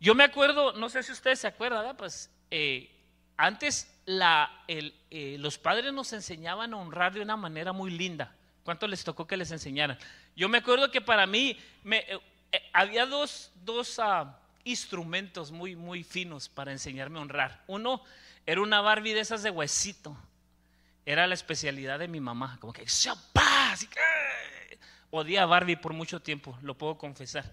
Yo 0.00 0.14
me 0.14 0.24
acuerdo, 0.24 0.72
no 0.72 0.88
sé 0.88 1.02
si 1.02 1.12
ustedes 1.12 1.40
se 1.40 1.46
acuerdan, 1.46 1.96
pues 1.96 2.30
eh, 2.50 2.90
antes 3.36 3.90
eh, 4.68 5.36
los 5.38 5.58
padres 5.58 5.92
nos 5.92 6.12
enseñaban 6.12 6.72
a 6.72 6.78
honrar 6.78 7.12
de 7.12 7.20
una 7.20 7.36
manera 7.36 7.72
muy 7.72 7.90
linda. 7.90 8.34
¿Cuánto 8.64 8.86
les 8.86 9.04
tocó 9.04 9.26
que 9.26 9.36
les 9.36 9.50
enseñaran? 9.50 9.98
Yo 10.34 10.48
me 10.48 10.58
acuerdo 10.58 10.90
que 10.90 11.00
para 11.00 11.26
mí 11.26 11.58
eh, 11.84 12.18
eh, 12.52 12.62
había 12.72 13.06
dos, 13.06 13.52
dos 13.64 13.98
ah, 13.98 14.38
instrumentos 14.64 15.52
muy, 15.52 15.76
muy 15.76 16.04
finos 16.04 16.48
para 16.48 16.72
enseñarme 16.72 17.18
a 17.18 17.22
honrar. 17.22 17.64
Uno 17.66 18.02
era 18.46 18.62
una 18.62 18.80
Barbie 18.80 19.14
de 19.14 19.20
esas 19.20 19.42
de 19.42 19.50
huesito. 19.50 20.16
Era 21.04 21.26
la 21.26 21.34
especialidad 21.34 21.98
de 21.98 22.08
mi 22.08 22.20
mamá. 22.20 22.58
Como 22.60 22.72
que, 22.72 22.86
¡Paz! 23.32 23.86
Odié 25.10 25.38
a 25.38 25.46
Barbie 25.46 25.76
por 25.76 25.92
mucho 25.94 26.20
tiempo, 26.20 26.58
lo 26.62 26.76
puedo 26.76 26.98
confesar. 26.98 27.50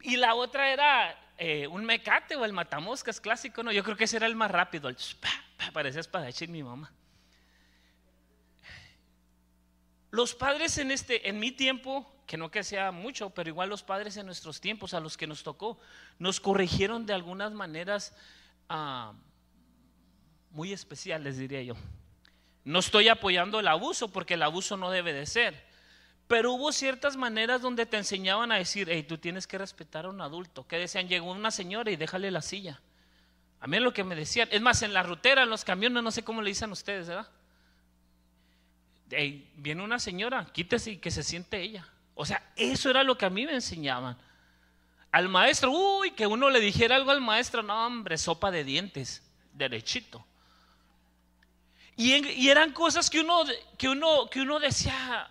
Y 0.00 0.16
la 0.16 0.34
otra 0.34 0.72
era 0.72 1.21
eh, 1.38 1.66
un 1.66 1.84
mecate 1.84 2.36
o 2.36 2.44
el 2.44 2.52
matamoscas 2.52 3.20
clásico, 3.20 3.62
¿no? 3.62 3.72
Yo 3.72 3.82
creo 3.82 3.96
que 3.96 4.04
ese 4.04 4.16
era 4.16 4.26
el 4.26 4.36
más 4.36 4.50
rápido. 4.50 4.88
El 4.88 4.96
parecía 5.72 6.00
espadachín 6.00 6.52
mi 6.52 6.62
mamá. 6.62 6.92
Los 10.10 10.34
padres 10.34 10.76
en 10.76 10.90
este, 10.90 11.28
en 11.28 11.38
mi 11.38 11.52
tiempo, 11.52 12.06
que 12.26 12.36
no 12.36 12.50
que 12.50 12.62
sea 12.62 12.92
mucho, 12.92 13.30
pero 13.30 13.48
igual 13.48 13.70
los 13.70 13.82
padres 13.82 14.16
en 14.18 14.26
nuestros 14.26 14.60
tiempos, 14.60 14.92
a 14.92 15.00
los 15.00 15.16
que 15.16 15.26
nos 15.26 15.42
tocó, 15.42 15.80
nos 16.18 16.38
corrigieron 16.38 17.06
de 17.06 17.14
algunas 17.14 17.52
maneras 17.52 18.14
ah, 18.68 19.14
muy 20.50 20.72
especiales, 20.72 21.38
diría 21.38 21.62
yo. 21.62 21.74
No 22.64 22.80
estoy 22.80 23.08
apoyando 23.08 23.58
el 23.58 23.68
abuso, 23.68 24.08
porque 24.08 24.34
el 24.34 24.42
abuso 24.42 24.76
no 24.76 24.90
debe 24.90 25.14
de 25.14 25.24
ser. 25.24 25.71
Pero 26.28 26.52
hubo 26.52 26.72
ciertas 26.72 27.16
maneras 27.16 27.60
donde 27.60 27.86
te 27.86 27.96
enseñaban 27.96 28.52
a 28.52 28.56
decir, 28.56 28.88
hey, 28.90 29.02
tú 29.02 29.18
tienes 29.18 29.46
que 29.46 29.58
respetar 29.58 30.06
a 30.06 30.10
un 30.10 30.20
adulto. 30.20 30.66
Que 30.66 30.78
decían, 30.78 31.08
llegó 31.08 31.30
una 31.30 31.50
señora 31.50 31.90
y 31.90 31.96
déjale 31.96 32.30
la 32.30 32.42
silla. 32.42 32.80
A 33.60 33.66
mí 33.66 33.76
es 33.76 33.82
lo 33.82 33.92
que 33.92 34.02
me 34.02 34.14
decían. 34.14 34.48
Es 34.50 34.60
más, 34.60 34.82
en 34.82 34.92
la 34.92 35.02
rutera, 35.02 35.42
en 35.42 35.50
los 35.50 35.64
camiones, 35.64 36.02
no 36.02 36.10
sé 36.10 36.24
cómo 36.24 36.42
le 36.42 36.50
dicen 36.50 36.72
ustedes, 36.72 37.08
¿verdad? 37.08 37.28
Hey, 39.10 39.50
viene 39.56 39.82
una 39.82 39.98
señora, 39.98 40.46
quítese 40.52 40.92
y 40.92 40.96
que 40.96 41.10
se 41.10 41.22
siente 41.22 41.60
ella. 41.60 41.86
O 42.14 42.24
sea, 42.24 42.42
eso 42.56 42.90
era 42.90 43.02
lo 43.02 43.16
que 43.16 43.26
a 43.26 43.30
mí 43.30 43.46
me 43.46 43.54
enseñaban. 43.54 44.16
Al 45.10 45.28
maestro, 45.28 45.70
uy, 45.70 46.12
que 46.12 46.26
uno 46.26 46.48
le 46.48 46.60
dijera 46.60 46.96
algo 46.96 47.10
al 47.10 47.20
maestro, 47.20 47.62
no, 47.62 47.86
hombre, 47.86 48.16
sopa 48.16 48.50
de 48.50 48.64
dientes, 48.64 49.22
derechito. 49.52 50.24
Y, 51.96 52.48
eran 52.48 52.72
cosas 52.72 53.10
que 53.10 53.20
uno, 53.20 53.44
que, 53.76 53.88
uno, 53.88 54.28
que 54.30 54.40
uno 54.40 54.58
decía, 54.58 55.30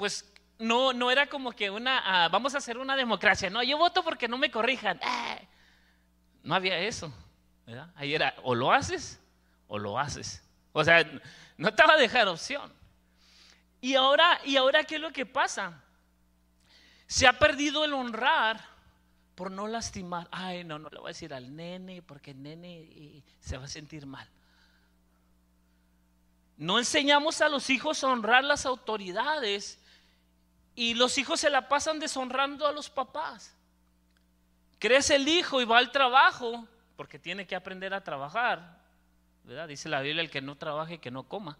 pues 0.00 0.24
no, 0.58 0.94
no 0.94 1.10
era 1.10 1.26
como 1.26 1.52
que 1.52 1.68
una, 1.68 2.24
ah, 2.24 2.28
vamos 2.30 2.54
a 2.54 2.58
hacer 2.58 2.78
una 2.78 2.96
democracia, 2.96 3.50
no, 3.50 3.62
yo 3.62 3.76
voto 3.76 4.02
porque 4.02 4.28
no 4.28 4.38
me 4.38 4.50
corrijan. 4.50 4.96
Eh, 4.96 5.48
no 6.42 6.54
había 6.54 6.78
eso. 6.78 7.12
Ahí 7.94 8.14
era, 8.14 8.34
o 8.42 8.54
lo 8.54 8.72
haces 8.72 9.20
o 9.68 9.78
lo 9.78 9.98
haces. 9.98 10.42
O 10.72 10.82
sea, 10.82 11.06
no 11.58 11.74
te 11.74 11.82
va 11.84 11.92
a 11.92 11.98
dejar 11.98 12.28
opción. 12.28 12.72
Y 13.82 13.94
ahora, 13.94 14.40
¿y 14.46 14.56
ahora 14.56 14.84
qué 14.84 14.94
es 14.94 15.02
lo 15.02 15.12
que 15.12 15.26
pasa? 15.26 15.84
Se 17.06 17.26
ha 17.26 17.38
perdido 17.38 17.84
el 17.84 17.92
honrar 17.92 18.58
por 19.34 19.50
no 19.50 19.68
lastimar. 19.68 20.28
Ay, 20.30 20.64
no, 20.64 20.78
no 20.78 20.88
le 20.88 20.98
voy 20.98 21.08
a 21.08 21.12
decir 21.12 21.34
al 21.34 21.54
nene 21.54 22.00
porque 22.00 22.30
el 22.30 22.42
nene 22.42 23.22
se 23.38 23.58
va 23.58 23.66
a 23.66 23.68
sentir 23.68 24.06
mal. 24.06 24.26
No 26.56 26.78
enseñamos 26.78 27.42
a 27.42 27.50
los 27.50 27.68
hijos 27.68 28.02
a 28.02 28.08
honrar 28.08 28.44
las 28.44 28.64
autoridades 28.64 29.78
y 30.80 30.94
los 30.94 31.18
hijos 31.18 31.40
se 31.40 31.50
la 31.50 31.68
pasan 31.68 31.98
deshonrando 31.98 32.66
a 32.66 32.72
los 32.72 32.88
papás. 32.88 33.54
Crece 34.78 35.16
el 35.16 35.28
hijo 35.28 35.60
y 35.60 35.66
va 35.66 35.76
al 35.76 35.92
trabajo 35.92 36.66
porque 36.96 37.18
tiene 37.18 37.46
que 37.46 37.54
aprender 37.54 37.92
a 37.92 38.02
trabajar. 38.02 38.78
¿verdad? 39.44 39.68
Dice 39.68 39.90
la 39.90 40.00
Biblia, 40.00 40.22
el 40.22 40.30
que 40.30 40.40
no 40.40 40.56
trabaje, 40.56 40.96
que 40.96 41.10
no 41.10 41.24
coma. 41.24 41.58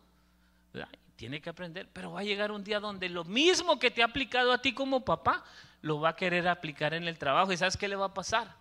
Tiene 1.17 1.43
que 1.43 1.51
aprender, 1.51 1.87
pero 1.93 2.13
va 2.13 2.21
a 2.21 2.25
llegar 2.25 2.51
un 2.51 2.65
día 2.65 2.81
donde 2.81 3.11
lo 3.11 3.25
mismo 3.25 3.79
que 3.79 3.91
te 3.91 4.01
ha 4.01 4.07
aplicado 4.07 4.53
a 4.53 4.63
ti 4.63 4.73
como 4.73 5.05
papá, 5.05 5.45
lo 5.83 6.01
va 6.01 6.09
a 6.09 6.17
querer 6.17 6.49
aplicar 6.49 6.95
en 6.95 7.07
el 7.07 7.19
trabajo. 7.19 7.53
¿Y 7.53 7.59
sabes 7.59 7.77
qué 7.77 7.89
le 7.89 7.97
va 7.97 8.07
a 8.07 8.15
pasar? 8.15 8.55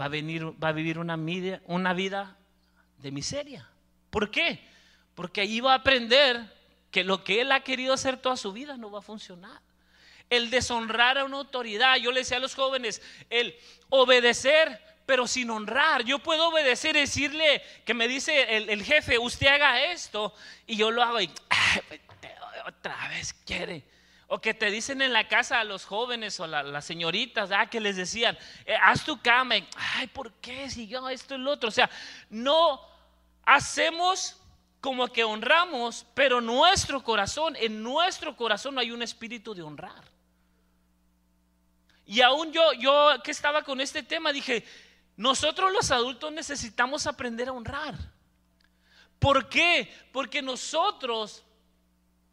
Va 0.00 0.06
a, 0.06 0.08
venir, 0.08 0.44
va 0.60 0.70
a 0.70 0.72
vivir 0.72 0.98
una, 0.98 1.16
una 1.66 1.92
vida 1.92 2.36
de 2.98 3.12
miseria. 3.12 3.68
¿Por 4.10 4.32
qué? 4.32 4.66
Porque 5.14 5.42
allí 5.42 5.60
va 5.60 5.74
a 5.74 5.76
aprender 5.76 6.52
que 6.90 7.04
lo 7.04 7.22
que 7.22 7.40
él 7.40 7.52
ha 7.52 7.60
querido 7.60 7.94
hacer 7.94 8.16
toda 8.16 8.36
su 8.36 8.52
vida 8.52 8.76
no 8.76 8.90
va 8.90 8.98
a 8.98 9.02
funcionar. 9.02 9.62
El 10.32 10.48
deshonrar 10.50 11.18
a 11.18 11.24
una 11.24 11.36
autoridad, 11.36 11.96
yo 11.96 12.10
le 12.10 12.20
decía 12.20 12.38
a 12.38 12.40
los 12.40 12.54
jóvenes, 12.54 13.02
el 13.28 13.54
obedecer 13.90 14.80
pero 15.04 15.26
sin 15.26 15.50
honrar. 15.50 16.04
Yo 16.04 16.20
puedo 16.20 16.48
obedecer 16.48 16.96
y 16.96 17.00
decirle 17.00 17.62
que 17.84 17.92
me 17.92 18.08
dice 18.08 18.56
el, 18.56 18.82
jefe, 18.82 19.18
usted 19.18 19.48
haga 19.48 19.84
esto, 19.92 20.34
y 20.66 20.76
yo 20.76 20.90
lo 20.90 21.02
hago 21.02 21.20
y 21.20 21.30
otra 22.66 23.08
vez 23.08 23.34
quiere. 23.44 23.84
O 24.28 24.40
que 24.40 24.54
te 24.54 24.70
dicen 24.70 25.02
en 25.02 25.12
la 25.12 25.28
casa 25.28 25.60
a 25.60 25.64
los 25.64 25.84
jóvenes 25.84 26.40
o 26.40 26.46
las 26.46 26.84
señoritas, 26.84 27.50
ah, 27.52 27.68
que 27.68 27.80
les 27.80 27.96
decían, 27.96 28.38
eh, 28.64 28.74
haz 28.80 29.04
tu 29.04 29.20
cama, 29.20 29.56
ay, 29.76 30.06
¿por 30.06 30.32
qué? 30.34 30.70
Si 30.70 30.86
yo 30.86 31.06
esto 31.10 31.34
y 31.34 31.38
lo 31.38 31.50
otro. 31.50 31.68
O 31.68 31.72
sea, 31.72 31.90
no 32.30 32.80
hacemos 33.44 34.40
como 34.80 35.08
que 35.08 35.24
honramos, 35.24 36.06
pero 36.14 36.40
nuestro 36.40 37.04
corazón, 37.04 37.54
en 37.60 37.82
nuestro 37.82 38.34
corazón 38.34 38.74
no 38.74 38.80
hay 38.80 38.90
un 38.90 39.02
espíritu 39.02 39.54
de 39.54 39.62
honrar. 39.62 40.11
Y 42.06 42.20
aún 42.20 42.52
yo, 42.52 42.72
yo 42.74 43.10
que 43.22 43.30
estaba 43.30 43.62
con 43.62 43.80
este 43.80 44.02
tema, 44.02 44.32
dije, 44.32 44.64
nosotros 45.16 45.72
los 45.72 45.90
adultos 45.90 46.32
necesitamos 46.32 47.06
aprender 47.06 47.48
a 47.48 47.52
honrar. 47.52 47.94
¿Por 49.18 49.48
qué? 49.48 49.92
Porque 50.12 50.42
nosotros 50.42 51.44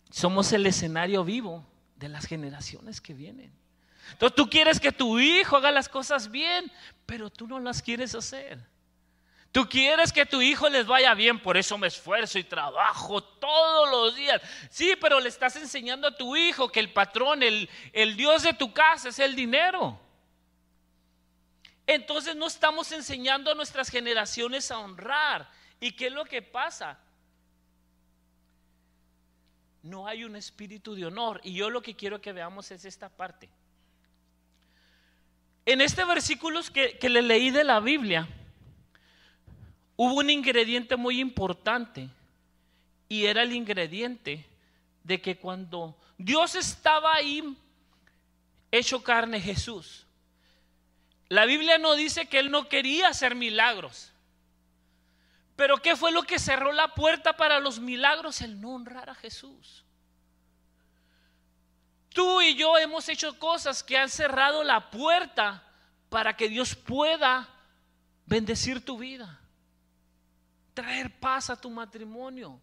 somos 0.09 0.51
el 0.53 0.65
escenario 0.65 1.23
vivo 1.23 1.65
de 1.95 2.09
las 2.09 2.25
generaciones 2.25 2.99
que 2.99 3.13
vienen. 3.13 3.53
Entonces 4.11 4.35
tú 4.35 4.49
quieres 4.49 4.79
que 4.79 4.91
tu 4.91 5.19
hijo 5.19 5.57
haga 5.57 5.71
las 5.71 5.87
cosas 5.87 6.31
bien, 6.31 6.71
pero 7.05 7.29
tú 7.29 7.47
no 7.47 7.59
las 7.59 7.81
quieres 7.81 8.15
hacer. 8.15 8.68
Tú 9.51 9.67
quieres 9.67 10.13
que 10.13 10.27
tu 10.27 10.41
hijo 10.41 10.69
les 10.69 10.85
vaya 10.85 11.13
bien, 11.15 11.39
por 11.39 11.57
eso 11.57 11.77
me 11.77 11.87
esfuerzo 11.87 12.37
y 12.37 12.43
trabajo 12.43 13.23
todos 13.23 13.89
los 13.89 14.15
días. 14.15 14.41
Sí, 14.69 14.93
pero 15.01 15.19
le 15.19 15.29
estás 15.29 15.55
enseñando 15.55 16.07
a 16.07 16.15
tu 16.15 16.35
hijo 16.35 16.71
que 16.71 16.79
el 16.79 16.93
patrón, 16.93 17.41
el, 17.41 17.67
el 17.91 18.15
Dios 18.15 18.43
de 18.43 18.53
tu 18.53 18.71
casa 18.71 19.09
es 19.09 19.17
el 19.17 19.35
dinero. 19.35 19.99
Entonces 21.87 22.35
no 22.35 22.45
estamos 22.45 22.91
enseñando 22.91 23.51
a 23.51 23.55
nuestras 23.55 23.89
generaciones 23.89 24.69
a 24.69 24.77
honrar. 24.77 25.49
¿Y 25.79 25.93
qué 25.93 26.07
es 26.07 26.13
lo 26.13 26.25
que 26.25 26.43
pasa? 26.43 26.99
No 29.81 30.05
hay 30.05 30.25
un 30.25 30.35
espíritu 30.35 30.93
de 30.93 31.07
honor. 31.07 31.41
Y 31.43 31.55
yo 31.55 31.71
lo 31.71 31.81
que 31.81 31.95
quiero 31.95 32.21
que 32.21 32.33
veamos 32.33 32.69
es 32.69 32.85
esta 32.85 33.09
parte. 33.09 33.49
En 35.65 35.81
este 35.81 36.05
versículo 36.05 36.61
que, 36.71 36.99
que 36.99 37.09
le 37.09 37.23
leí 37.23 37.49
de 37.49 37.63
la 37.63 37.79
Biblia, 37.79 38.27
hubo 40.01 40.13
un 40.13 40.29
ingrediente 40.29 40.95
muy 40.95 41.19
importante 41.19 42.09
y 43.09 43.25
era 43.25 43.43
el 43.43 43.51
ingrediente 43.51 44.47
de 45.03 45.19
que 45.19 45.37
cuando 45.37 45.99
Dios 46.17 46.55
estaba 46.55 47.15
ahí 47.15 47.57
hecho 48.71 49.03
carne 49.03 49.41
Jesús, 49.41 50.05
la 51.27 51.43
Biblia 51.43 51.77
no 51.77 51.95
dice 51.95 52.29
que 52.29 52.39
él 52.39 52.49
no 52.49 52.69
quería 52.69 53.09
hacer 53.09 53.35
milagros. 53.35 54.13
Pero 55.57 55.79
¿qué 55.79 55.97
fue 55.97 56.13
lo 56.13 56.23
que 56.23 56.39
cerró 56.39 56.71
la 56.71 56.95
puerta 56.95 57.35
para 57.35 57.59
los 57.59 57.81
milagros? 57.81 58.39
El 58.39 58.61
no 58.61 58.75
honrar 58.75 59.09
a 59.09 59.15
Jesús. 59.15 59.83
Tú 62.13 62.39
y 62.39 62.55
yo 62.55 62.77
hemos 62.77 63.09
hecho 63.09 63.37
cosas 63.37 63.83
que 63.83 63.97
han 63.97 64.07
cerrado 64.07 64.63
la 64.63 64.91
puerta 64.91 65.61
para 66.07 66.37
que 66.37 66.47
Dios 66.47 66.73
pueda 66.73 67.49
bendecir 68.25 68.85
tu 68.85 68.97
vida 68.97 69.39
traer 70.81 71.19
paz 71.19 71.49
a 71.49 71.59
tu 71.59 71.69
matrimonio. 71.69 72.59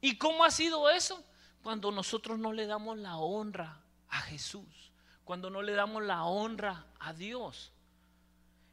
¿Y 0.00 0.16
cómo 0.16 0.44
ha 0.44 0.50
sido 0.50 0.88
eso? 0.90 1.22
Cuando 1.62 1.90
nosotros 1.90 2.38
no 2.38 2.52
le 2.52 2.66
damos 2.66 2.98
la 2.98 3.16
honra 3.16 3.80
a 4.08 4.20
Jesús, 4.22 4.90
cuando 5.24 5.50
no 5.50 5.62
le 5.62 5.72
damos 5.72 6.02
la 6.02 6.24
honra 6.24 6.86
a 6.98 7.12
Dios. 7.12 7.72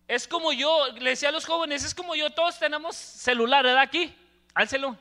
Es 0.08 0.28
como 0.28 0.54
yo, 0.54 0.88
le 1.00 1.12
decía 1.12 1.30
a 1.30 1.32
los 1.32 1.46
jóvenes, 1.46 1.84
es 1.84 1.94
como 1.94 2.16
yo, 2.16 2.32
todos 2.32 2.58
tenemos 2.58 2.96
celular, 2.96 3.64
¿verdad? 3.64 3.84
Aquí, 3.84 4.16
álcelo. 4.54 4.98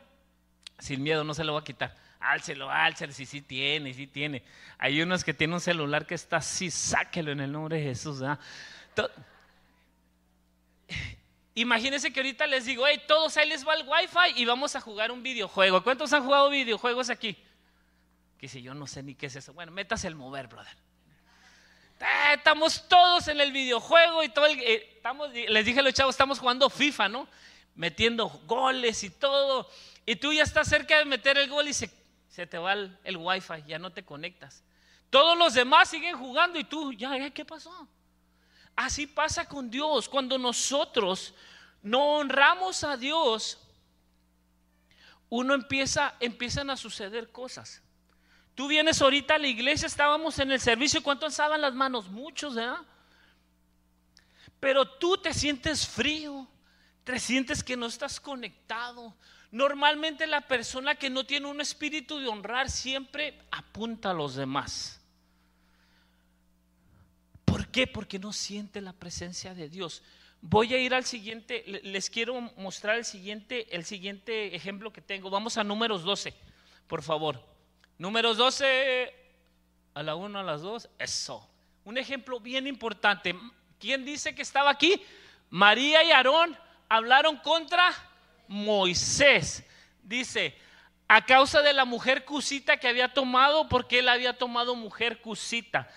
Sin 0.78 1.02
miedo, 1.02 1.24
no 1.24 1.32
se 1.32 1.44
lo 1.44 1.54
va 1.54 1.60
a 1.60 1.64
quitar. 1.64 1.94
Álcelo, 2.20 2.68
álcelo, 2.70 3.12
si 3.12 3.24
sí, 3.24 3.38
sí 3.38 3.42
tiene, 3.42 3.94
sí 3.94 4.06
tiene. 4.06 4.42
Hay 4.76 5.00
unos 5.00 5.24
que 5.24 5.32
tienen 5.32 5.54
un 5.54 5.60
celular 5.60 6.06
que 6.06 6.14
está 6.14 6.38
así, 6.38 6.70
sáquelo 6.70 7.30
en 7.30 7.40
el 7.40 7.52
nombre 7.52 7.78
de 7.78 7.84
Jesús. 7.84 8.20
¿verdad? 8.20 8.38
Imagínense 11.60 12.12
que 12.12 12.20
ahorita 12.20 12.46
les 12.46 12.66
digo, 12.66 12.86
hey, 12.86 13.02
todos 13.08 13.36
ahí 13.36 13.48
les 13.48 13.66
va 13.66 13.74
el 13.74 13.84
wifi 13.86 14.40
y 14.40 14.44
vamos 14.44 14.76
a 14.76 14.80
jugar 14.80 15.10
un 15.10 15.24
videojuego. 15.24 15.82
¿Cuántos 15.82 16.12
han 16.12 16.22
jugado 16.22 16.50
videojuegos 16.50 17.10
aquí? 17.10 17.36
Que 18.38 18.46
si 18.46 18.62
yo 18.62 18.74
no 18.74 18.86
sé 18.86 19.02
ni 19.02 19.16
qué 19.16 19.26
es 19.26 19.34
eso. 19.34 19.52
Bueno, 19.52 19.72
metas 19.72 20.04
el 20.04 20.14
mover, 20.14 20.46
brother. 20.46 20.76
Eh, 21.98 22.34
estamos 22.36 22.88
todos 22.88 23.26
en 23.26 23.40
el 23.40 23.50
videojuego 23.50 24.22
y 24.22 24.28
todo 24.28 24.46
el, 24.46 24.60
eh, 24.60 25.02
les 25.48 25.66
dije 25.66 25.80
a 25.80 25.82
los 25.82 25.92
chavos, 25.94 26.14
estamos 26.14 26.38
jugando 26.38 26.70
FIFA, 26.70 27.08
¿no? 27.08 27.28
Metiendo 27.74 28.28
goles 28.46 29.02
y 29.02 29.10
todo. 29.10 29.68
Y 30.06 30.14
tú 30.14 30.32
ya 30.32 30.44
estás 30.44 30.68
cerca 30.68 30.98
de 30.98 31.06
meter 31.06 31.38
el 31.38 31.50
gol 31.50 31.66
y 31.66 31.74
se, 31.74 31.90
se 32.28 32.46
te 32.46 32.56
va 32.58 32.74
el, 32.74 32.96
el 33.02 33.16
wifi, 33.16 33.64
ya 33.66 33.80
no 33.80 33.90
te 33.90 34.04
conectas. 34.04 34.62
Todos 35.10 35.36
los 35.36 35.54
demás 35.54 35.88
siguen 35.88 36.16
jugando 36.16 36.56
y 36.58 36.62
tú, 36.62 36.92
ya, 36.92 37.30
¿qué 37.30 37.44
pasó? 37.44 37.88
Así 38.78 39.08
pasa 39.08 39.44
con 39.44 39.68
Dios. 39.68 40.08
Cuando 40.08 40.38
nosotros 40.38 41.34
no 41.82 42.18
honramos 42.18 42.84
a 42.84 42.96
Dios, 42.96 43.58
uno 45.28 45.54
empieza, 45.54 46.14
empiezan 46.20 46.70
a 46.70 46.76
suceder 46.76 47.32
cosas. 47.32 47.82
Tú 48.54 48.68
vienes 48.68 49.02
ahorita 49.02 49.34
a 49.34 49.38
la 49.38 49.48
iglesia, 49.48 49.86
estábamos 49.86 50.38
en 50.38 50.52
el 50.52 50.60
servicio, 50.60 51.02
¿cuántos 51.02 51.26
alzaban 51.26 51.60
las 51.60 51.74
manos? 51.74 52.08
Muchos, 52.08 52.54
¿verdad? 52.54 52.78
Pero 54.60 54.88
tú 54.88 55.16
te 55.16 55.34
sientes 55.34 55.84
frío, 55.84 56.46
te 57.02 57.18
sientes 57.18 57.64
que 57.64 57.76
no 57.76 57.86
estás 57.86 58.20
conectado. 58.20 59.16
Normalmente 59.50 60.24
la 60.28 60.42
persona 60.42 60.94
que 60.94 61.10
no 61.10 61.26
tiene 61.26 61.48
un 61.48 61.60
espíritu 61.60 62.20
de 62.20 62.28
honrar 62.28 62.70
siempre 62.70 63.42
apunta 63.50 64.12
a 64.12 64.14
los 64.14 64.36
demás. 64.36 64.97
Porque 67.86 68.18
no 68.18 68.32
siente 68.32 68.80
la 68.80 68.92
presencia 68.92 69.54
de 69.54 69.68
Dios. 69.68 70.02
Voy 70.40 70.72
a 70.74 70.78
ir 70.78 70.94
al 70.94 71.04
siguiente, 71.04 71.64
les 71.82 72.10
quiero 72.10 72.40
mostrar 72.56 72.96
el 72.96 73.04
siguiente, 73.04 73.74
el 73.74 73.84
siguiente 73.84 74.54
ejemplo 74.54 74.92
que 74.92 75.00
tengo. 75.00 75.30
Vamos 75.30 75.58
a 75.58 75.64
números 75.64 76.04
12, 76.04 76.32
por 76.86 77.02
favor. 77.02 77.42
Números 77.98 78.36
12, 78.36 79.12
a 79.94 80.02
la 80.02 80.14
1, 80.14 80.38
a 80.38 80.42
las 80.44 80.62
2, 80.62 80.88
eso. 80.98 81.48
Un 81.84 81.98
ejemplo 81.98 82.38
bien 82.38 82.66
importante. 82.68 83.34
¿Quién 83.80 84.04
dice 84.04 84.34
que 84.34 84.42
estaba 84.42 84.70
aquí? 84.70 85.02
María 85.50 86.04
y 86.04 86.12
Aarón 86.12 86.56
hablaron 86.88 87.36
contra 87.38 87.92
Moisés. 88.46 89.64
Dice, 90.02 90.56
a 91.08 91.24
causa 91.24 91.62
de 91.62 91.72
la 91.72 91.84
mujer 91.84 92.24
cusita 92.24 92.76
que 92.76 92.86
había 92.86 93.12
tomado, 93.12 93.68
porque 93.68 93.98
él 93.98 94.08
había 94.08 94.38
tomado 94.38 94.76
mujer 94.76 95.20
cusita. 95.20 95.90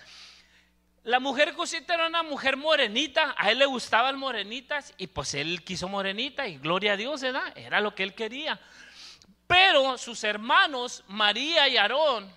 La 1.04 1.18
mujer 1.18 1.54
cosita 1.54 1.94
era 1.94 2.06
una 2.06 2.22
mujer 2.22 2.56
morenita, 2.56 3.34
a 3.36 3.50
él 3.50 3.58
le 3.58 3.66
gustaban 3.66 4.16
morenitas 4.16 4.94
y 4.96 5.08
pues 5.08 5.34
él 5.34 5.64
quiso 5.64 5.88
morenita 5.88 6.46
y 6.46 6.58
gloria 6.58 6.92
a 6.92 6.96
Dios, 6.96 7.22
¿verdad? 7.22 7.52
Era 7.56 7.80
lo 7.80 7.92
que 7.92 8.04
él 8.04 8.14
quería. 8.14 8.60
Pero 9.48 9.98
sus 9.98 10.22
hermanos, 10.22 11.02
María 11.08 11.68
y 11.68 11.76
Aarón, 11.76 12.32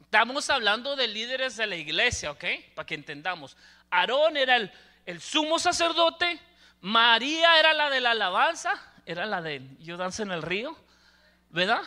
estamos 0.00 0.48
hablando 0.48 0.96
de 0.96 1.08
líderes 1.08 1.58
de 1.58 1.66
la 1.66 1.76
iglesia, 1.76 2.30
¿ok? 2.30 2.44
Para 2.74 2.86
que 2.86 2.94
entendamos. 2.94 3.54
Aarón 3.90 4.38
era 4.38 4.56
el, 4.56 4.72
el 5.04 5.20
sumo 5.20 5.58
sacerdote, 5.58 6.40
María 6.80 7.58
era 7.58 7.74
la 7.74 7.90
de 7.90 8.00
la 8.00 8.12
alabanza, 8.12 8.72
era 9.04 9.26
la 9.26 9.42
de 9.42 9.60
yo 9.80 9.98
danzo 9.98 10.22
en 10.22 10.30
el 10.30 10.40
río, 10.40 10.74
¿verdad? 11.50 11.82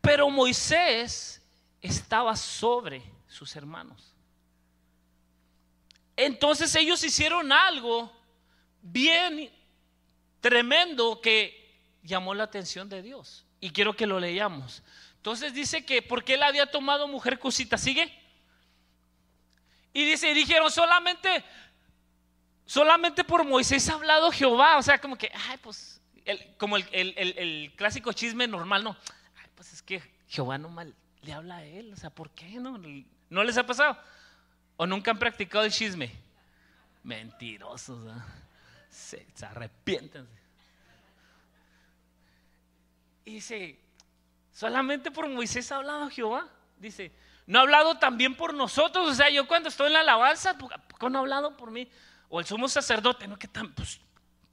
Pero 0.00 0.30
Moisés 0.30 1.42
estaba 1.82 2.34
sobre 2.34 3.02
sus 3.28 3.56
hermanos. 3.56 4.13
Entonces 6.16 6.74
ellos 6.74 7.02
hicieron 7.02 7.52
algo 7.52 8.12
bien 8.82 9.50
tremendo 10.40 11.20
que 11.20 11.64
llamó 12.02 12.34
la 12.34 12.44
atención 12.44 12.88
de 12.88 13.02
Dios. 13.02 13.46
Y 13.60 13.70
quiero 13.70 13.96
que 13.96 14.06
lo 14.06 14.20
leamos. 14.20 14.82
Entonces 15.16 15.54
dice 15.54 15.84
que 15.84 16.02
porque 16.02 16.34
él 16.34 16.42
había 16.42 16.66
tomado 16.66 17.08
mujer 17.08 17.38
cosita, 17.38 17.78
¿sigue? 17.78 18.12
Y 19.92 20.04
dice, 20.04 20.30
y 20.30 20.34
dijeron, 20.34 20.70
solamente, 20.70 21.42
solamente 22.66 23.24
por 23.24 23.44
Moisés 23.44 23.88
ha 23.88 23.94
hablado 23.94 24.30
Jehová. 24.30 24.76
O 24.76 24.82
sea, 24.82 25.00
como 25.00 25.16
que, 25.16 25.32
ay, 25.48 25.56
pues, 25.62 26.02
como 26.58 26.76
el, 26.76 27.72
clásico 27.76 28.12
chisme 28.12 28.46
normal, 28.46 28.84
no. 28.84 28.96
Ay, 29.36 29.46
pues 29.54 29.72
es 29.72 29.82
que 29.82 30.02
Jehová 30.28 30.58
no 30.58 30.68
mal 30.68 30.94
le 31.22 31.32
habla 31.32 31.56
a 31.56 31.64
él. 31.64 31.92
O 31.92 31.96
sea, 31.96 32.10
¿por 32.10 32.30
qué 32.30 32.60
no? 32.60 32.78
¿No 33.30 33.44
les 33.44 33.56
ha 33.56 33.64
pasado? 33.64 33.98
¿O 34.76 34.86
nunca 34.86 35.10
han 35.10 35.18
practicado 35.18 35.64
el 35.64 35.72
chisme? 35.72 36.12
Mentirosos, 37.02 37.98
se, 38.90 39.26
arrepienten. 39.42 40.26
Y 43.24 43.34
dice, 43.34 43.78
solamente 44.52 45.10
por 45.10 45.28
Moisés 45.28 45.70
ha 45.70 45.76
hablado 45.76 46.10
Jehová. 46.10 46.48
Dice, 46.78 47.12
no 47.46 47.58
ha 47.58 47.62
hablado 47.62 47.98
también 47.98 48.34
por 48.34 48.52
nosotros. 48.52 49.10
O 49.10 49.14
sea, 49.14 49.30
yo 49.30 49.46
cuando 49.46 49.68
estoy 49.68 49.88
en 49.88 49.94
la 49.94 50.00
alabanza, 50.00 50.56
¿por 50.58 50.70
qué 50.70 51.10
no 51.10 51.18
ha 51.18 51.20
hablado 51.20 51.56
por 51.56 51.70
mí? 51.70 51.88
O 52.28 52.40
el 52.40 52.46
sumo 52.46 52.68
sacerdote, 52.68 53.28
¿no? 53.28 53.38
Que 53.38 53.48
pues, 53.48 54.00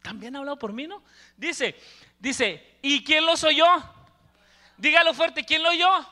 también 0.02 0.36
ha 0.36 0.40
hablado 0.40 0.60
por 0.60 0.74
mí, 0.74 0.88
¿no? 0.88 1.04
Dice, 1.36 1.76
dice, 2.20 2.78
¿y 2.82 3.04
quién 3.04 3.26
lo 3.26 3.36
soy 3.36 3.58
yo? 3.58 3.66
Dígalo 4.78 5.14
fuerte, 5.14 5.44
¿quién 5.44 5.64
lo 5.64 5.70
oyó? 5.70 6.06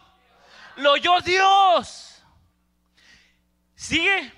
Lo 0.78 0.94
oyó 0.94 1.20
Dios. 1.22 2.09
Sigue. 3.80 4.34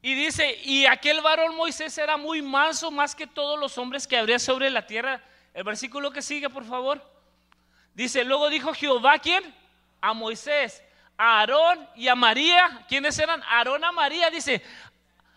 Y 0.00 0.14
dice, 0.14 0.60
y 0.62 0.86
aquel 0.86 1.20
varón 1.22 1.56
Moisés 1.56 1.98
era 1.98 2.16
muy 2.16 2.40
manso 2.40 2.92
más 2.92 3.16
que 3.16 3.26
todos 3.26 3.58
los 3.58 3.76
hombres 3.78 4.06
que 4.06 4.16
habría 4.16 4.38
sobre 4.38 4.70
la 4.70 4.86
tierra. 4.86 5.20
El 5.52 5.64
versículo 5.64 6.12
que 6.12 6.22
sigue, 6.22 6.48
por 6.50 6.64
favor. 6.64 7.02
Dice, 7.94 8.22
luego 8.22 8.48
dijo 8.48 8.72
Jehová, 8.74 9.18
¿quién? 9.18 9.42
A 10.00 10.12
Moisés, 10.12 10.84
a 11.16 11.40
Aarón 11.40 11.84
y 11.96 12.06
a 12.06 12.14
María. 12.14 12.86
¿Quiénes 12.88 13.18
eran? 13.18 13.42
Aarón 13.42 13.82
a 13.82 13.90
María. 13.90 14.30
Dice, 14.30 14.62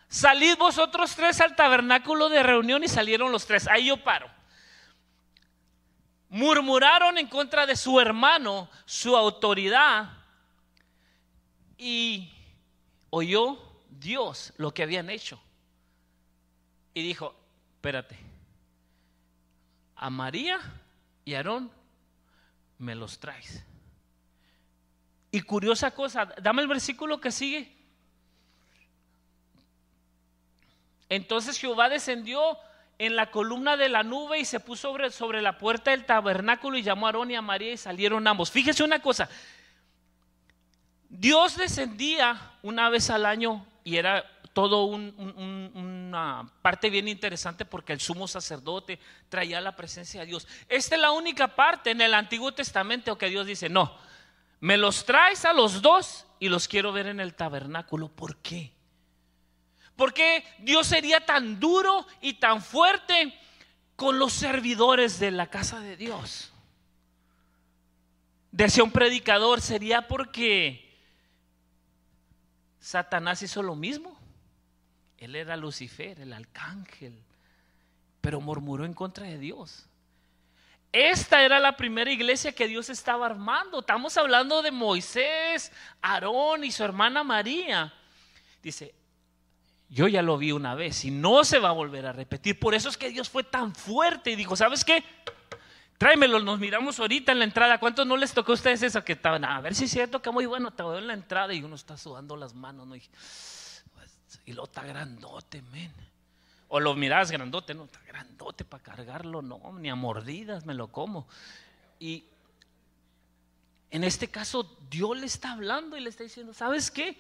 salid 0.07 0.57
vosotros 0.57 1.15
tres 1.15 1.41
al 1.41 1.55
tabernáculo 1.55 2.29
de 2.29 2.43
reunión 2.43 2.84
y 2.84 2.88
salieron 2.88 3.31
los 3.31 3.47
tres. 3.47 3.67
Ahí 3.67 3.88
yo 3.88 3.97
paro. 3.97 4.29
Murmuraron 6.29 7.17
en 7.17 7.25
contra 7.25 7.65
de 7.65 7.75
su 7.75 7.99
hermano, 7.99 8.69
su 8.86 9.17
autoridad 9.17 10.20
y 11.83 12.31
oyó 13.09 13.57
Dios 13.89 14.53
lo 14.57 14.71
que 14.71 14.83
habían 14.83 15.09
hecho. 15.09 15.41
Y 16.93 17.01
dijo, 17.01 17.33
espérate, 17.77 18.19
a 19.95 20.11
María 20.11 20.59
y 21.25 21.33
Aarón 21.33 21.71
me 22.77 22.93
los 22.93 23.17
traes. 23.17 23.65
Y 25.31 25.41
curiosa 25.41 25.89
cosa, 25.89 26.25
dame 26.39 26.61
el 26.61 26.67
versículo 26.67 27.19
que 27.19 27.31
sigue. 27.31 27.75
Entonces 31.09 31.57
Jehová 31.57 31.89
descendió 31.89 32.59
en 32.99 33.15
la 33.15 33.31
columna 33.31 33.75
de 33.75 33.89
la 33.89 34.03
nube 34.03 34.37
y 34.37 34.45
se 34.45 34.59
puso 34.59 34.89
sobre, 34.89 35.09
sobre 35.09 35.41
la 35.41 35.57
puerta 35.57 35.89
del 35.89 36.05
tabernáculo 36.05 36.77
y 36.77 36.83
llamó 36.83 37.07
a 37.07 37.09
Aarón 37.09 37.31
y 37.31 37.35
a 37.35 37.41
María 37.41 37.73
y 37.73 37.77
salieron 37.77 38.27
ambos. 38.27 38.51
Fíjese 38.51 38.83
una 38.83 39.01
cosa, 39.01 39.27
Dios 41.12 41.58
descendía 41.58 42.54
una 42.63 42.89
vez 42.89 43.10
al 43.10 43.26
año 43.26 43.65
y 43.84 43.97
era 43.97 44.24
todo 44.54 44.86
una 44.86 46.50
parte 46.62 46.89
bien 46.89 47.10
interesante 47.10 47.65
porque 47.65 47.91
el 47.91 48.00
sumo 48.00 48.30
sacerdote 48.30 48.97
traía 49.28 49.60
la 49.60 49.76
presencia 49.76 50.21
de 50.21 50.28
Dios. 50.28 50.47
Esta 50.69 50.95
es 50.95 51.02
la 51.02 51.12
única 51.12 51.54
parte 51.54 51.91
en 51.91 52.00
el 52.00 52.13
Antiguo 52.13 52.54
Testamento 52.54 53.17
que 53.17 53.30
Dios 53.30 53.45
dice, 53.45 53.67
no, 53.67 53.93
me 54.62 54.78
los 54.78 55.06
traes 55.06 55.43
a 55.43 55.52
los 55.52 55.82
dos 55.82 56.26
y 56.39 56.47
los 56.47 56.69
quiero 56.69 56.93
ver 56.93 57.08
en 57.08 57.19
el 57.19 57.34
tabernáculo. 57.34 58.08
¿Por 58.08 58.38
qué? 58.38 58.71
Porque 59.97 60.45
Dios 60.60 60.88
sería 60.88 61.26
tan 61.26 61.60
duro 61.60 62.08
y 62.21 62.36
tan 62.36 62.62
fuerte 62.62 63.38
con 63.97 64.17
los 64.17 64.32
servidores 64.32 65.19
de 65.19 65.32
la 65.32 65.47
casa 65.47 65.82
de 65.82 65.97
Dios? 65.97 66.54
Decía 68.52 68.84
un 68.84 68.91
predicador, 68.91 69.60
sería 69.60 70.08
porque 70.08 70.90
Satanás 72.81 73.41
hizo 73.43 73.61
lo 73.63 73.75
mismo. 73.75 74.19
Él 75.17 75.35
era 75.35 75.55
Lucifer, 75.55 76.19
el 76.19 76.33
arcángel, 76.33 77.23
pero 78.19 78.41
murmuró 78.41 78.85
en 78.85 78.93
contra 78.93 79.27
de 79.27 79.37
Dios. 79.37 79.85
Esta 80.91 81.45
era 81.45 81.59
la 81.59 81.77
primera 81.77 82.11
iglesia 82.11 82.51
que 82.51 82.67
Dios 82.67 82.89
estaba 82.89 83.27
armando. 83.27 83.79
Estamos 83.79 84.17
hablando 84.17 84.61
de 84.61 84.71
Moisés, 84.71 85.71
Aarón 86.01 86.63
y 86.63 86.71
su 86.71 86.83
hermana 86.83 87.23
María. 87.23 87.93
Dice, 88.61 88.93
yo 89.87 90.07
ya 90.07 90.21
lo 90.21 90.37
vi 90.37 90.51
una 90.51 90.73
vez 90.73 91.05
y 91.05 91.11
no 91.11 91.45
se 91.45 91.59
va 91.59 91.69
a 91.69 91.73
volver 91.73 92.07
a 92.07 92.13
repetir. 92.13 92.59
Por 92.59 92.73
eso 92.73 92.89
es 92.89 92.97
que 92.97 93.09
Dios 93.09 93.29
fue 93.29 93.43
tan 93.43 93.75
fuerte 93.75 94.31
y 94.31 94.35
dijo, 94.35 94.55
¿sabes 94.55 94.83
qué? 94.83 95.03
Tráemelo, 96.01 96.39
nos 96.39 96.57
miramos 96.57 96.99
ahorita 96.99 97.31
en 97.31 97.37
la 97.37 97.45
entrada. 97.45 97.79
¿Cuántos 97.79 98.07
no 98.07 98.17
les 98.17 98.33
tocó 98.33 98.53
a 98.53 98.55
ustedes 98.55 98.81
eso? 98.81 99.03
Que 99.03 99.13
estaban, 99.13 99.45
a 99.45 99.61
ver 99.61 99.75
si 99.75 99.83
es 99.83 99.91
cierto 99.91 100.19
que 100.19 100.31
muy 100.31 100.47
bueno, 100.47 100.71
te 100.71 100.81
en 100.81 101.05
la 101.05 101.13
entrada 101.13 101.53
y 101.53 101.61
uno 101.61 101.75
está 101.75 101.95
sudando 101.95 102.35
las 102.35 102.55
manos, 102.55 102.87
¿no? 102.87 102.95
Y, 102.95 103.03
pues, 103.93 104.39
lo 104.47 104.63
está 104.63 104.83
grandote, 104.83 105.61
men. 105.61 105.93
O 106.69 106.79
lo 106.79 106.95
mirás 106.95 107.29
grandote, 107.29 107.75
no, 107.75 107.83
está 107.83 107.99
grandote 108.01 108.65
para 108.65 108.81
cargarlo, 108.81 109.43
no, 109.43 109.61
ni 109.77 109.91
a 109.91 109.95
mordidas 109.95 110.65
me 110.65 110.73
lo 110.73 110.87
como. 110.87 111.27
Y 111.99 112.25
en 113.91 114.03
este 114.03 114.27
caso, 114.27 114.75
Dios 114.89 115.15
le 115.15 115.27
está 115.27 115.51
hablando 115.51 115.97
y 115.97 116.01
le 116.01 116.09
está 116.09 116.23
diciendo, 116.23 116.51
¿sabes 116.55 116.89
qué? 116.89 117.15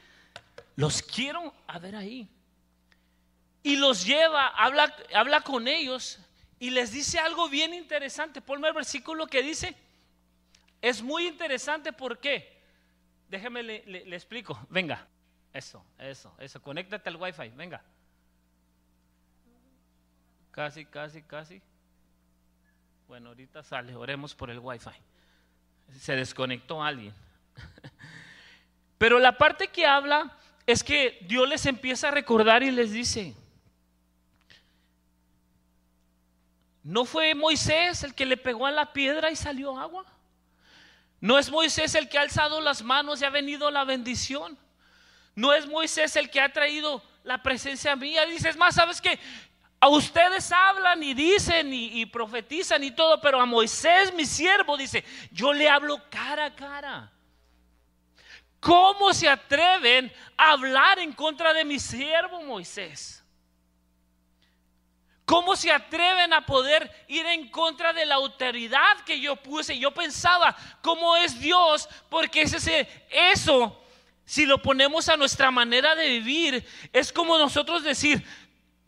Los 0.75 1.03
quiero 1.03 1.53
a 1.67 1.77
ver 1.77 1.95
ahí. 1.95 2.27
Y 3.61 3.75
los 3.75 4.07
lleva, 4.07 4.47
habla, 4.47 4.91
habla 5.13 5.41
con 5.41 5.67
ellos 5.67 6.17
y 6.61 6.69
les 6.69 6.91
dice 6.91 7.17
algo 7.17 7.49
bien 7.49 7.73
interesante. 7.73 8.39
Ponme 8.39 8.67
el 8.67 8.75
versículo 8.75 9.25
que 9.25 9.41
dice. 9.41 9.75
Es 10.79 11.01
muy 11.01 11.25
interesante, 11.25 11.91
¿por 11.91 12.19
qué? 12.19 12.61
Déjeme 13.27 13.63
le, 13.63 13.83
le 13.83 14.15
explico. 14.15 14.59
Venga, 14.69 15.07
eso, 15.51 15.83
eso, 15.97 16.31
eso. 16.37 16.61
Conéctate 16.61 17.09
al 17.09 17.15
Wi-Fi, 17.15 17.49
venga. 17.55 17.81
Casi, 20.51 20.85
casi, 20.85 21.23
casi. 21.23 21.63
Bueno, 23.07 23.29
ahorita 23.29 23.63
sale, 23.63 23.95
oremos 23.95 24.35
por 24.35 24.51
el 24.51 24.59
Wi-Fi. 24.59 25.01
Se 25.97 26.15
desconectó 26.15 26.83
alguien. 26.83 27.15
Pero 28.99 29.17
la 29.17 29.35
parte 29.35 29.69
que 29.69 29.87
habla 29.87 30.37
es 30.67 30.83
que 30.83 31.25
Dios 31.27 31.49
les 31.49 31.65
empieza 31.65 32.09
a 32.09 32.11
recordar 32.11 32.61
y 32.61 32.69
les 32.69 32.91
dice, 32.91 33.35
¿no 36.83 37.05
fue 37.05 37.35
Moisés 37.35 38.03
el 38.03 38.15
que 38.15 38.25
le 38.25 38.37
pegó 38.37 38.65
a 38.65 38.71
la 38.71 38.93
piedra 38.93 39.31
y 39.31 39.35
salió 39.35 39.77
agua? 39.77 40.05
¿No 41.19 41.37
es 41.37 41.51
Moisés 41.51 41.93
el 41.95 42.09
que 42.09 42.17
ha 42.17 42.21
alzado 42.21 42.59
las 42.61 42.81
manos 42.81 43.21
y 43.21 43.25
ha 43.25 43.29
venido 43.29 43.69
la 43.69 43.83
bendición? 43.83 44.57
¿No 45.35 45.53
es 45.53 45.67
Moisés 45.67 46.15
el 46.15 46.29
que 46.29 46.41
ha 46.41 46.51
traído 46.51 47.03
la 47.23 47.41
presencia 47.43 47.95
mía? 47.95 48.25
Dices 48.25 48.57
más, 48.57 48.75
¿sabes 48.75 48.99
qué? 48.99 49.19
A 49.79 49.87
ustedes 49.87 50.51
hablan 50.51 51.01
y 51.01 51.13
dicen 51.13 51.73
y, 51.73 52.05
profetizan 52.05 52.83
y 52.83 52.91
todo, 52.91 53.21
pero 53.21 53.39
a 53.39 53.45
Moisés, 53.45 54.13
mi 54.13 54.25
siervo, 54.25 54.77
dice, 54.77 55.03
yo 55.31 55.53
le 55.53 55.69
hablo 55.69 56.09
cara 56.09 56.45
a 56.45 56.55
cara. 56.55 57.11
¿Cómo 58.59 59.11
se 59.11 59.27
atreven 59.27 60.11
a 60.37 60.51
hablar 60.51 60.99
en 60.99 61.13
contra 61.13 61.51
de 61.51 61.65
mi 61.65 61.79
siervo 61.79 62.43
Moisés? 62.43 63.20
¿Cómo 65.25 65.55
se 65.55 65.71
atreven 65.71 66.33
a 66.33 66.45
poder 66.45 66.91
ir 67.07 67.25
en 67.25 67.49
contra 67.49 67.93
de 67.93 68.05
la 68.05 68.15
autoridad 68.15 68.99
que 69.05 69.19
yo 69.19 69.35
puse? 69.35 69.77
Yo 69.77 69.91
pensaba, 69.91 70.55
¿cómo 70.81 71.15
es 71.15 71.39
Dios? 71.39 71.87
Porque 72.09 72.41
ese, 72.41 72.87
eso, 73.09 73.81
si 74.25 74.45
lo 74.45 74.61
ponemos 74.61 75.07
a 75.09 75.17
nuestra 75.17 75.51
manera 75.51 75.95
de 75.95 76.07
vivir, 76.07 76.65
es 76.91 77.13
como 77.13 77.37
nosotros 77.37 77.83
decir, 77.83 78.25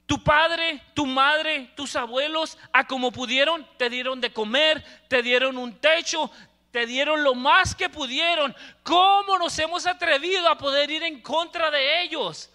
tu 0.05 0.21
padre, 0.23 0.81
tu 0.93 1.05
madre, 1.05 1.71
tus 1.75 1.95
abuelos, 1.95 2.57
a 2.73 2.85
como 2.87 3.11
pudieron, 3.11 3.65
te 3.77 3.89
dieron 3.89 4.19
de 4.19 4.33
comer, 4.33 4.83
te 5.07 5.23
dieron 5.23 5.57
un 5.57 5.79
techo, 5.79 6.29
te 6.71 6.85
dieron 6.85 7.23
lo 7.23 7.35
más 7.35 7.73
que 7.73 7.87
pudieron. 7.89 8.55
¿Cómo 8.83 9.37
nos 9.37 9.57
hemos 9.59 9.85
atrevido 9.85 10.49
a 10.49 10.57
poder 10.57 10.91
ir 10.91 11.03
en 11.03 11.21
contra 11.21 11.71
de 11.71 12.03
ellos? 12.03 12.49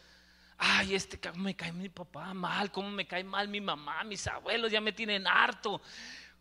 Ay, 0.59 0.97
este 0.97 1.21
me 1.37 1.55
cae 1.55 1.73
mi 1.73 1.89
papá 1.89 2.35
mal, 2.35 2.73
cómo 2.73 2.91
me 2.91 3.07
cae 3.07 3.23
mal 3.23 3.47
mi 3.47 3.61
mamá, 3.61 4.03
mis 4.03 4.27
abuelos 4.27 4.73
ya 4.73 4.81
me 4.81 4.93
tienen 4.93 5.25
harto. 5.27 5.81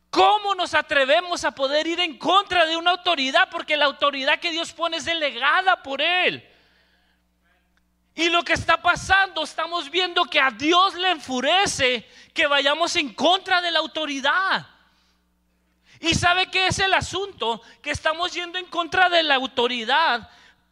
¿Cómo 0.09 0.55
nos 0.55 0.73
atrevemos 0.73 1.43
a 1.43 1.51
poder 1.51 1.85
ir 1.85 1.99
en 1.99 2.17
contra 2.17 2.65
de 2.65 2.75
una 2.75 2.91
autoridad? 2.91 3.49
Porque 3.51 3.77
la 3.77 3.85
autoridad 3.85 4.39
que 4.39 4.51
Dios 4.51 4.73
pone 4.73 4.97
es 4.97 5.05
delegada 5.05 5.83
por 5.83 6.01
Él. 6.01 6.43
Y 8.15 8.29
lo 8.29 8.41
que 8.43 8.53
está 8.53 8.81
pasando, 8.81 9.43
estamos 9.43 9.91
viendo 9.91 10.25
que 10.25 10.39
a 10.39 10.49
Dios 10.49 10.95
le 10.95 11.11
enfurece 11.11 12.07
que 12.33 12.47
vayamos 12.47 12.95
en 12.95 13.13
contra 13.13 13.61
de 13.61 13.69
la 13.69 13.77
autoridad. 13.77 14.67
Y 15.99 16.15
sabe 16.15 16.49
que 16.49 16.65
es 16.65 16.79
el 16.79 16.93
asunto, 16.95 17.61
que 17.83 17.91
estamos 17.91 18.33
yendo 18.33 18.57
en 18.57 18.65
contra 18.65 19.09
de 19.09 19.21
la 19.21 19.35
autoridad, 19.35 20.27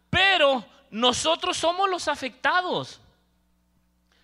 pero 0.10 0.66
nosotros 0.90 1.58
somos 1.58 1.88
los 1.88 2.08
afectados. 2.08 3.02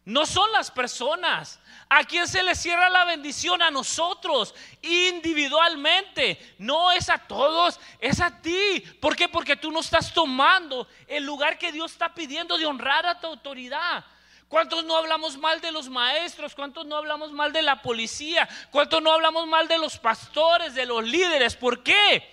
No 0.05 0.25
son 0.25 0.51
las 0.51 0.71
personas. 0.71 1.59
¿A 1.87 2.03
quién 2.03 2.27
se 2.27 2.41
le 2.41 2.55
cierra 2.55 2.89
la 2.89 3.05
bendición? 3.05 3.61
A 3.61 3.69
nosotros, 3.69 4.55
individualmente. 4.81 6.55
No 6.57 6.91
es 6.91 7.09
a 7.09 7.19
todos, 7.19 7.79
es 7.99 8.19
a 8.19 8.41
ti. 8.41 8.83
¿Por 8.99 9.15
qué? 9.15 9.29
Porque 9.29 9.57
tú 9.57 9.71
no 9.71 9.81
estás 9.81 10.13
tomando 10.13 10.87
el 11.07 11.23
lugar 11.23 11.57
que 11.57 11.71
Dios 11.71 11.91
está 11.91 12.13
pidiendo 12.13 12.57
de 12.57 12.65
honrar 12.65 13.05
a 13.05 13.19
tu 13.19 13.27
autoridad. 13.27 14.03
¿Cuántos 14.47 14.83
no 14.83 14.97
hablamos 14.97 15.37
mal 15.37 15.61
de 15.61 15.71
los 15.71 15.87
maestros? 15.87 16.55
¿Cuántos 16.55 16.85
no 16.85 16.97
hablamos 16.97 17.31
mal 17.31 17.53
de 17.53 17.61
la 17.61 17.81
policía? 17.81 18.49
¿Cuántos 18.69 19.01
no 19.01 19.13
hablamos 19.13 19.47
mal 19.47 19.67
de 19.67 19.77
los 19.77 19.97
pastores, 19.97 20.73
de 20.73 20.85
los 20.85 21.05
líderes? 21.05 21.55
¿Por 21.55 21.83
qué? 21.83 22.29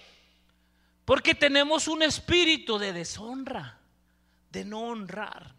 Porque 1.04 1.34
tenemos 1.34 1.86
un 1.86 2.02
espíritu 2.02 2.76
de 2.76 2.92
deshonra, 2.92 3.78
de 4.50 4.64
no 4.64 4.80
honrar, 4.80 5.54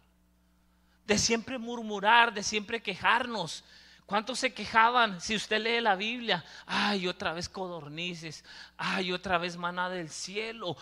de 1.10 1.18
siempre 1.18 1.58
murmurar, 1.58 2.32
de 2.32 2.44
siempre 2.44 2.80
quejarnos. 2.80 3.64
¿Cuántos 4.06 4.38
se 4.38 4.54
quejaban? 4.54 5.20
Si 5.20 5.34
usted 5.34 5.60
lee 5.60 5.80
la 5.80 5.96
Biblia, 5.96 6.44
ay, 6.66 7.08
otra 7.08 7.32
vez 7.32 7.48
codornices, 7.48 8.44
ay, 8.76 9.10
otra 9.10 9.36
vez 9.36 9.56
maná 9.56 9.90
del 9.90 10.08
cielo. 10.08 10.76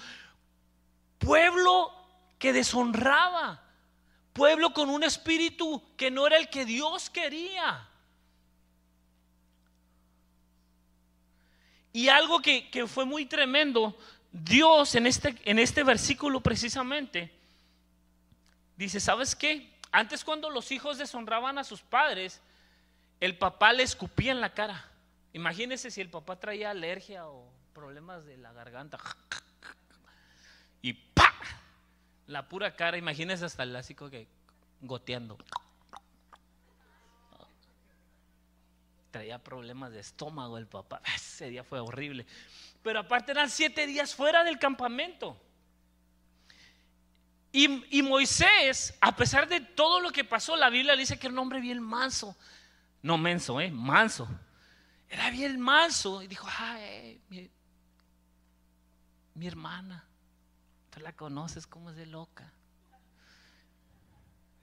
Pueblo 1.16 1.90
que 2.38 2.52
deshonraba 2.52 3.62
pueblo 4.34 4.74
con 4.74 4.90
un 4.90 5.02
espíritu 5.02 5.82
que 5.96 6.10
no 6.10 6.26
era 6.26 6.36
el 6.36 6.50
que 6.50 6.66
Dios 6.66 7.08
quería. 7.08 7.88
Y 11.90 12.10
algo 12.10 12.40
que, 12.40 12.84
fue 12.86 13.06
muy 13.06 13.24
tremendo, 13.24 13.98
Dios 14.30 14.94
en 14.94 15.06
este, 15.06 15.34
en 15.46 15.58
este 15.58 15.84
versículo 15.84 16.42
precisamente, 16.42 17.32
dice, 18.76 19.00
¿sabes 19.00 19.34
qué? 19.34 19.77
Antes 19.90 20.24
cuando 20.24 20.50
los 20.50 20.70
hijos 20.70 20.98
deshonraban 20.98 21.58
a 21.58 21.64
sus 21.64 21.80
padres, 21.80 22.40
el 23.20 23.36
papá 23.36 23.72
le 23.72 23.82
escupía 23.82 24.32
en 24.32 24.40
la 24.40 24.52
cara. 24.52 24.84
Imagínense 25.32 25.90
si 25.90 26.00
el 26.00 26.10
papá 26.10 26.36
traía 26.36 26.70
alergia 26.70 27.26
o 27.26 27.50
problemas 27.72 28.24
de 28.24 28.36
la 28.36 28.52
garganta. 28.52 28.98
Y 30.82 30.92
¡pa! 30.92 31.34
la 32.26 32.48
pura 32.48 32.76
cara, 32.76 32.96
imagínense 32.96 33.44
hasta 33.44 33.62
el 33.62 33.74
así 33.74 33.94
que 33.94 34.28
goteando. 34.80 35.38
Traía 39.10 39.42
problemas 39.42 39.92
de 39.92 40.00
estómago 40.00 40.58
el 40.58 40.66
papá. 40.66 41.00
Ese 41.16 41.48
día 41.50 41.64
fue 41.64 41.80
horrible. 41.80 42.26
Pero 42.82 43.00
aparte 43.00 43.32
eran 43.32 43.50
siete 43.50 43.86
días 43.86 44.14
fuera 44.14 44.44
del 44.44 44.58
campamento. 44.58 45.36
Y, 47.90 48.02
Moisés, 48.02 48.94
a 49.00 49.16
pesar 49.16 49.48
de 49.48 49.60
todo 49.60 50.00
lo 50.00 50.12
que 50.12 50.22
pasó, 50.22 50.54
la 50.54 50.70
Biblia 50.70 50.94
dice 50.94 51.18
que 51.18 51.26
era 51.26 51.32
un 51.32 51.40
hombre 51.40 51.60
bien 51.60 51.82
manso. 51.82 52.36
No 53.02 53.18
menso, 53.18 53.60
eh, 53.60 53.70
manso. 53.70 54.28
Era 55.08 55.30
bien 55.30 55.58
manso. 55.58 56.22
Y 56.22 56.28
dijo, 56.28 56.46
ay, 56.48 57.20
mi, 57.28 57.50
mi 59.34 59.46
hermana 59.48 60.08
la 61.00 61.12
conoces, 61.12 61.66
como 61.66 61.90
es 61.90 61.96
de 61.96 62.06
loca. 62.06 62.52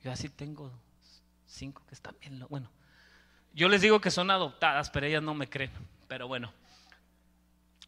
Yo 0.04 0.12
así 0.12 0.30
tengo 0.30 0.72
cinco 1.46 1.84
que 1.88 1.96
están 1.96 2.16
bien. 2.20 2.46
Bueno, 2.50 2.70
yo 3.54 3.68
les 3.70 3.82
digo 3.82 4.00
que 4.00 4.12
son 4.12 4.30
adoptadas, 4.32 4.90
pero 4.90 5.06
ellas 5.06 5.24
no 5.24 5.34
me 5.34 5.50
creen. 5.50 5.72
Pero 6.08 6.28
bueno, 6.28 6.54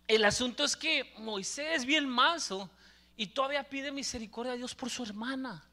el 0.07 0.25
asunto 0.25 0.63
es 0.63 0.75
que 0.75 1.13
Moisés 1.17 1.77
es 1.77 1.85
bien 1.85 2.07
manso 2.07 2.69
y 3.17 3.27
todavía 3.27 3.63
pide 3.63 3.91
misericordia 3.91 4.53
a 4.53 4.56
Dios 4.56 4.75
por 4.75 4.91
su 4.91 5.03
hermana. 5.03 5.65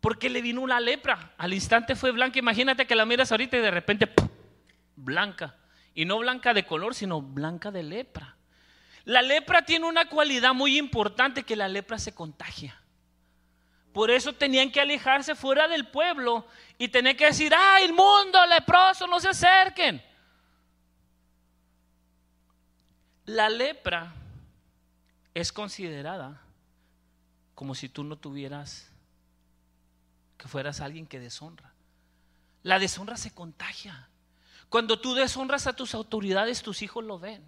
Porque 0.00 0.30
le 0.30 0.40
vino 0.40 0.62
una 0.62 0.80
lepra. 0.80 1.34
Al 1.36 1.52
instante 1.52 1.94
fue 1.94 2.10
blanca. 2.10 2.38
Imagínate 2.38 2.86
que 2.86 2.96
la 2.96 3.04
miras 3.04 3.30
ahorita 3.30 3.58
y 3.58 3.60
de 3.60 3.70
repente 3.70 4.12
blanca. 4.96 5.54
Y 5.94 6.06
no 6.06 6.18
blanca 6.18 6.54
de 6.54 6.64
color, 6.64 6.94
sino 6.94 7.20
blanca 7.20 7.70
de 7.70 7.82
lepra. 7.82 8.36
La 9.04 9.20
lepra 9.20 9.62
tiene 9.62 9.86
una 9.86 10.08
cualidad 10.08 10.54
muy 10.54 10.78
importante 10.78 11.42
que 11.42 11.56
la 11.56 11.68
lepra 11.68 11.98
se 11.98 12.14
contagia. 12.14 12.80
Por 13.92 14.10
eso 14.10 14.32
tenían 14.32 14.72
que 14.72 14.80
alejarse 14.80 15.34
fuera 15.34 15.68
del 15.68 15.88
pueblo 15.88 16.46
y 16.78 16.88
tenían 16.88 17.16
que 17.16 17.26
decir, 17.26 17.52
¡ay, 17.54 17.84
el 17.84 17.92
mundo 17.92 18.44
leproso, 18.46 19.06
no 19.06 19.20
se 19.20 19.28
acerquen! 19.28 20.02
La 23.26 23.50
lepra 23.50 24.14
es 25.34 25.52
considerada 25.52 26.42
como 27.54 27.74
si 27.74 27.88
tú 27.88 28.04
no 28.04 28.16
tuvieras, 28.16 28.90
que 30.36 30.48
fueras 30.48 30.80
alguien 30.80 31.06
que 31.06 31.20
deshonra. 31.20 31.72
La 32.62 32.78
deshonra 32.78 33.16
se 33.16 33.32
contagia. 33.32 34.08
Cuando 34.68 35.00
tú 35.00 35.14
deshonras 35.14 35.66
a 35.66 35.74
tus 35.74 35.94
autoridades, 35.94 36.62
tus 36.62 36.82
hijos 36.82 37.04
lo 37.04 37.18
ven. 37.18 37.46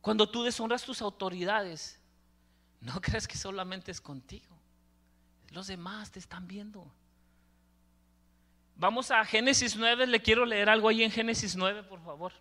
Cuando 0.00 0.28
tú 0.28 0.42
deshonras 0.42 0.84
tus 0.84 1.02
autoridades, 1.02 2.00
no 2.80 3.00
crees 3.00 3.28
que 3.28 3.36
solamente 3.36 3.90
es 3.90 4.00
contigo. 4.00 4.58
Los 5.50 5.66
demás 5.66 6.10
te 6.10 6.18
están 6.18 6.46
viendo. 6.46 6.90
Vamos 8.76 9.10
a 9.10 9.24
Génesis 9.24 9.76
9, 9.76 10.06
le 10.06 10.22
quiero 10.22 10.46
leer 10.46 10.68
algo 10.68 10.88
ahí 10.88 11.02
en 11.02 11.10
Génesis 11.10 11.56
9, 11.56 11.82
por 11.84 12.02
favor. 12.02 12.32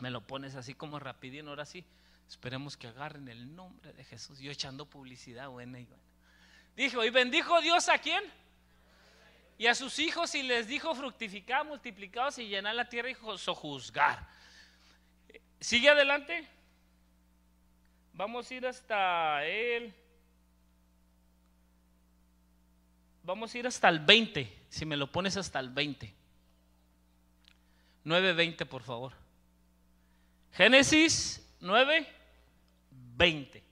Me 0.00 0.10
lo 0.10 0.20
pones 0.26 0.54
así 0.56 0.74
como 0.74 0.98
rapidín, 0.98 1.48
ahora 1.48 1.64
sí. 1.64 1.84
Esperemos 2.28 2.76
que 2.76 2.86
agarren 2.86 3.28
el 3.28 3.54
nombre 3.54 3.92
de 3.94 4.04
Jesús. 4.04 4.38
Yo 4.38 4.52
echando 4.52 4.84
publicidad 4.84 5.48
buena 5.48 5.80
y 5.80 5.84
buena. 5.84 6.02
Dijo, 6.76 7.04
y 7.04 7.10
bendijo 7.10 7.60
Dios 7.60 7.88
a 7.88 7.98
quién? 7.98 8.22
Y 9.56 9.66
a 9.66 9.74
sus 9.74 9.98
hijos 9.98 10.34
y 10.34 10.42
les 10.42 10.68
dijo, 10.68 10.94
fructificar, 10.94 11.64
multiplicados 11.64 12.38
y 12.38 12.46
llenar 12.46 12.74
la 12.74 12.88
tierra 12.88 13.10
y 13.10 13.16
sojuzgar. 13.36 14.28
¿Sigue 15.58 15.88
adelante? 15.88 16.46
Vamos 18.12 18.48
a 18.50 18.54
ir 18.54 18.66
hasta 18.66 19.44
él. 19.44 19.92
Vamos 23.22 23.54
a 23.54 23.58
ir 23.58 23.66
hasta 23.66 23.88
el 23.88 23.98
20, 23.98 24.66
si 24.68 24.86
me 24.86 24.96
lo 24.96 25.10
pones 25.10 25.36
hasta 25.36 25.58
el 25.58 25.70
20. 25.70 26.14
9.20, 28.04 28.66
por 28.66 28.82
favor. 28.82 29.12
Génesis 30.52 31.44
9, 31.60 32.17
20. 33.18 33.62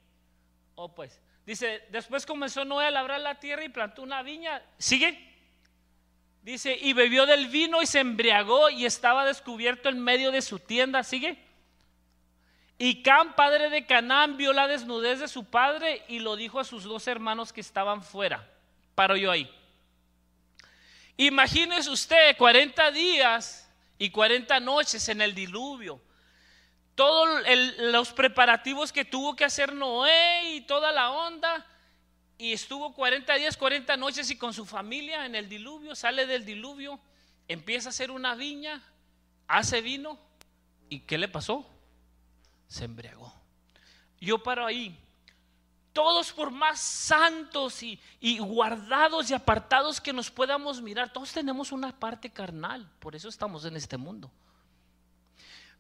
Oh, 0.75 0.95
pues. 0.95 1.21
Dice, 1.47 1.85
después 1.91 2.27
comenzó 2.27 2.65
Noé 2.65 2.87
a 2.87 2.91
labrar 2.91 3.21
la 3.21 3.39
tierra 3.39 3.65
y 3.65 3.69
plantó 3.69 4.03
una 4.03 4.23
viña. 4.23 4.61
¿Sigue? 4.77 5.35
Dice, 6.43 6.77
y 6.77 6.93
bebió 6.93 7.25
del 7.27 7.47
vino 7.47 7.81
y 7.81 7.87
se 7.87 8.01
embriagó 8.01 8.69
y 8.69 8.85
estaba 8.85 9.25
descubierto 9.25 9.89
en 9.89 10.01
medio 10.01 10.33
de 10.33 10.43
su 10.43 10.59
tienda. 10.59 11.05
¿Sigue? 11.05 11.39
Y 12.79 13.03
Cam, 13.03 13.35
padre 13.37 13.71
de 13.71 13.87
Canaán, 13.87 14.37
vio 14.37 14.53
la 14.53 14.67
desnudez 14.67 15.21
de 15.21 15.29
su 15.29 15.45
padre 15.45 16.03
y 16.09 16.19
lo 16.19 16.37
dijo 16.37 16.59
a 16.59 16.65
sus 16.65 16.83
dos 16.83 17.07
hermanos 17.07 17.53
que 17.53 17.61
estaban 17.61 18.03
fuera. 18.03 18.51
Paro 18.95 19.17
yo 19.17 19.31
ahí. 19.31 19.51
Imagínese 21.17 21.89
usted 21.89 22.37
40 22.37 22.91
días 22.91 23.71
y 23.97 24.11
40 24.11 24.61
noches 24.61 25.09
en 25.09 25.23
el 25.23 25.35
diluvio. 25.35 26.01
Todos 26.97 27.29
los 27.79 28.13
preparativos 28.13 28.91
que 28.91 29.05
tuvo 29.05 29.37
que 29.37 29.45
hacer 29.45 29.73
Noé 29.73 30.57
y 30.57 30.63
toda 30.63 30.91
la 30.91 31.13
onda. 31.13 31.65
Y 32.39 32.53
estuvo 32.53 32.93
40 32.93 33.35
días, 33.35 33.57
40 33.57 33.97
noches 33.97 34.29
y 34.31 34.37
con 34.37 34.53
su 34.53 34.67
familia 34.67 35.25
en 35.25 35.37
el 35.37 35.49
diluvio. 35.49 35.95
Sale 35.95 36.27
del 36.27 36.45
diluvio, 36.45 36.99
empieza 37.47 37.89
a 37.89 37.91
hacer 37.91 38.11
una 38.11 38.35
viña, 38.35 38.83
hace 39.47 39.81
vino. 39.81 40.19
¿Y 40.89 41.01
qué 41.01 41.17
le 41.17 41.29
pasó? 41.29 41.65
Se 42.67 42.85
embriagó. 42.85 43.33
Yo 44.19 44.43
paro 44.43 44.67
ahí 44.67 44.99
todos 45.97 46.31
por 46.31 46.51
más 46.51 46.79
santos 46.79 47.83
y, 47.83 47.99
guardados 48.39 49.31
y 49.31 49.35
apartados 49.35 49.99
que 49.99 50.13
nos 50.13 50.31
podamos 50.31 50.83
mirar, 50.83 51.11
todos 51.11 51.33
tenemos 51.33 51.73
una 51.73 51.99
parte 51.99 52.29
carnal, 52.29 52.87
por 52.99 53.17
eso 53.17 53.31
estamos 53.31 53.65
en 53.65 53.77
este 53.77 53.97
mundo. 53.97 54.31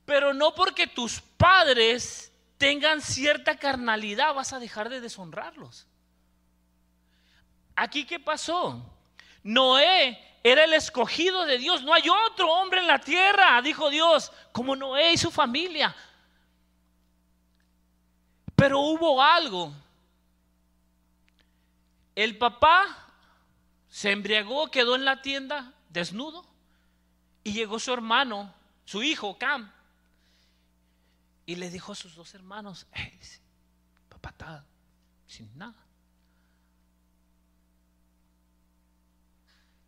Pero 0.07 0.33
no 0.33 0.55
porque 0.55 0.87
tus 0.87 1.21
padres 1.21 2.33
tengan 2.57 3.03
cierta 3.03 3.59
carnalidad 3.59 4.33
vas 4.33 4.55
a 4.55 4.59
dejar 4.59 4.89
de 4.89 5.03
deshonrarlos. 5.03 5.87
Aquí 7.75 8.07
qué 8.07 8.19
pasó? 8.19 8.83
Noé 9.43 10.19
era 10.43 10.65
el 10.65 10.73
escogido 10.73 11.45
de 11.45 11.59
Dios, 11.59 11.83
no 11.83 11.93
hay 11.93 12.09
otro 12.31 12.51
hombre 12.51 12.81
en 12.81 12.87
la 12.87 13.01
tierra, 13.01 13.61
dijo 13.61 13.91
Dios, 13.91 14.33
como 14.53 14.75
Noé 14.75 15.13
y 15.13 15.19
su 15.19 15.31
familia. 15.31 15.95
Pero 18.55 18.81
hubo 18.81 19.23
algo 19.23 19.75
el 22.17 22.39
papá 22.39 23.13
se 23.91 24.11
embriagó, 24.11 24.71
quedó 24.71 24.97
en 24.97 25.05
la 25.05 25.21
tienda 25.21 25.75
desnudo 25.91 26.45
y 27.45 27.53
llegó 27.53 27.79
su 27.79 27.93
hermano, 27.93 28.53
su 28.87 29.03
hijo 29.03 29.39
Cam, 29.39 29.71
y 31.47 31.57
le 31.57 31.71
dijo 31.71 31.93
a 31.93 31.95
sus 31.95 32.15
dos 32.15 32.35
hermanos, 32.35 32.87
papá 34.09 34.31
está 34.31 34.67
sin 35.27 35.57
nada. 35.57 35.87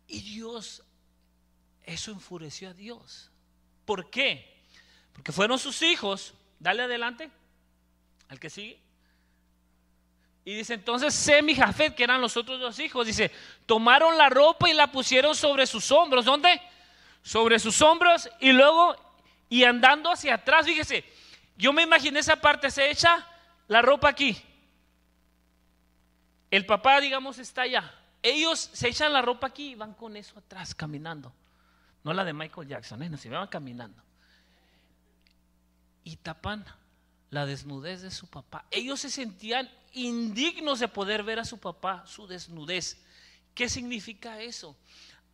Y 0.07 0.21
Dios, 0.21 0.83
eso 1.83 2.11
enfureció 2.11 2.69
a 2.69 2.73
Dios. 2.73 3.29
¿Por 3.85 4.09
qué? 4.09 4.63
Porque 5.13 5.31
fueron 5.31 5.59
sus 5.59 5.81
hijos, 5.81 6.33
dale 6.59 6.83
adelante, 6.83 7.29
al 8.29 8.39
que 8.39 8.49
sigue 8.49 8.81
y 10.49 10.55
dice, 10.55 10.73
entonces 10.73 11.13
Sem 11.13 11.47
y 11.49 11.53
Jafet, 11.53 11.93
que 11.93 12.03
eran 12.03 12.21
los 12.21 12.35
otros 12.35 12.59
dos 12.59 12.79
hijos, 12.79 13.05
dice, 13.05 13.31
tomaron 13.67 14.17
la 14.17 14.29
ropa 14.29 14.67
y 14.67 14.73
la 14.73 14.91
pusieron 14.91 15.35
sobre 15.35 15.67
sus 15.67 15.91
hombros. 15.91 16.25
¿Dónde? 16.25 16.59
Sobre 17.21 17.59
sus 17.59 17.79
hombros 17.83 18.27
y 18.39 18.51
luego, 18.51 18.95
y 19.47 19.63
andando 19.63 20.09
hacia 20.11 20.33
atrás, 20.33 20.65
fíjese, 20.65 21.03
yo 21.59 21.73
me 21.73 21.83
imaginé 21.83 22.21
esa 22.21 22.37
parte, 22.37 22.71
se 22.71 22.89
echa 22.89 23.27
la 23.67 23.81
ropa 23.81 24.07
aquí. 24.07 24.41
El 26.49 26.65
papá, 26.65 27.01
digamos, 27.01 27.37
está 27.37 27.63
allá. 27.63 27.93
Ellos 28.23 28.69
se 28.71 28.87
echan 28.87 29.11
la 29.11 29.21
ropa 29.21 29.47
aquí 29.47 29.71
y 29.71 29.75
van 29.75 29.93
con 29.93 30.15
eso 30.15 30.39
atrás, 30.39 30.73
caminando. 30.73 31.33
No 32.01 32.13
la 32.13 32.23
de 32.23 32.31
Michael 32.31 32.69
Jackson, 32.69 33.03
¿eh? 33.03 33.09
no, 33.09 33.17
se 33.17 33.29
van 33.29 33.47
caminando. 33.47 34.01
Y 36.05 36.15
tapan 36.15 36.65
la 37.29 37.45
desnudez 37.45 38.03
de 38.03 38.11
su 38.11 38.27
papá. 38.27 38.65
Ellos 38.71 39.01
se 39.01 39.09
sentían 39.09 39.69
indignos 39.91 40.79
de 40.79 40.87
poder 40.87 41.23
ver 41.23 41.39
a 41.39 41.45
su 41.45 41.57
papá 41.57 42.05
su 42.07 42.25
desnudez. 42.25 43.03
¿Qué 43.53 43.67
significa 43.67 44.41
eso? 44.41 44.77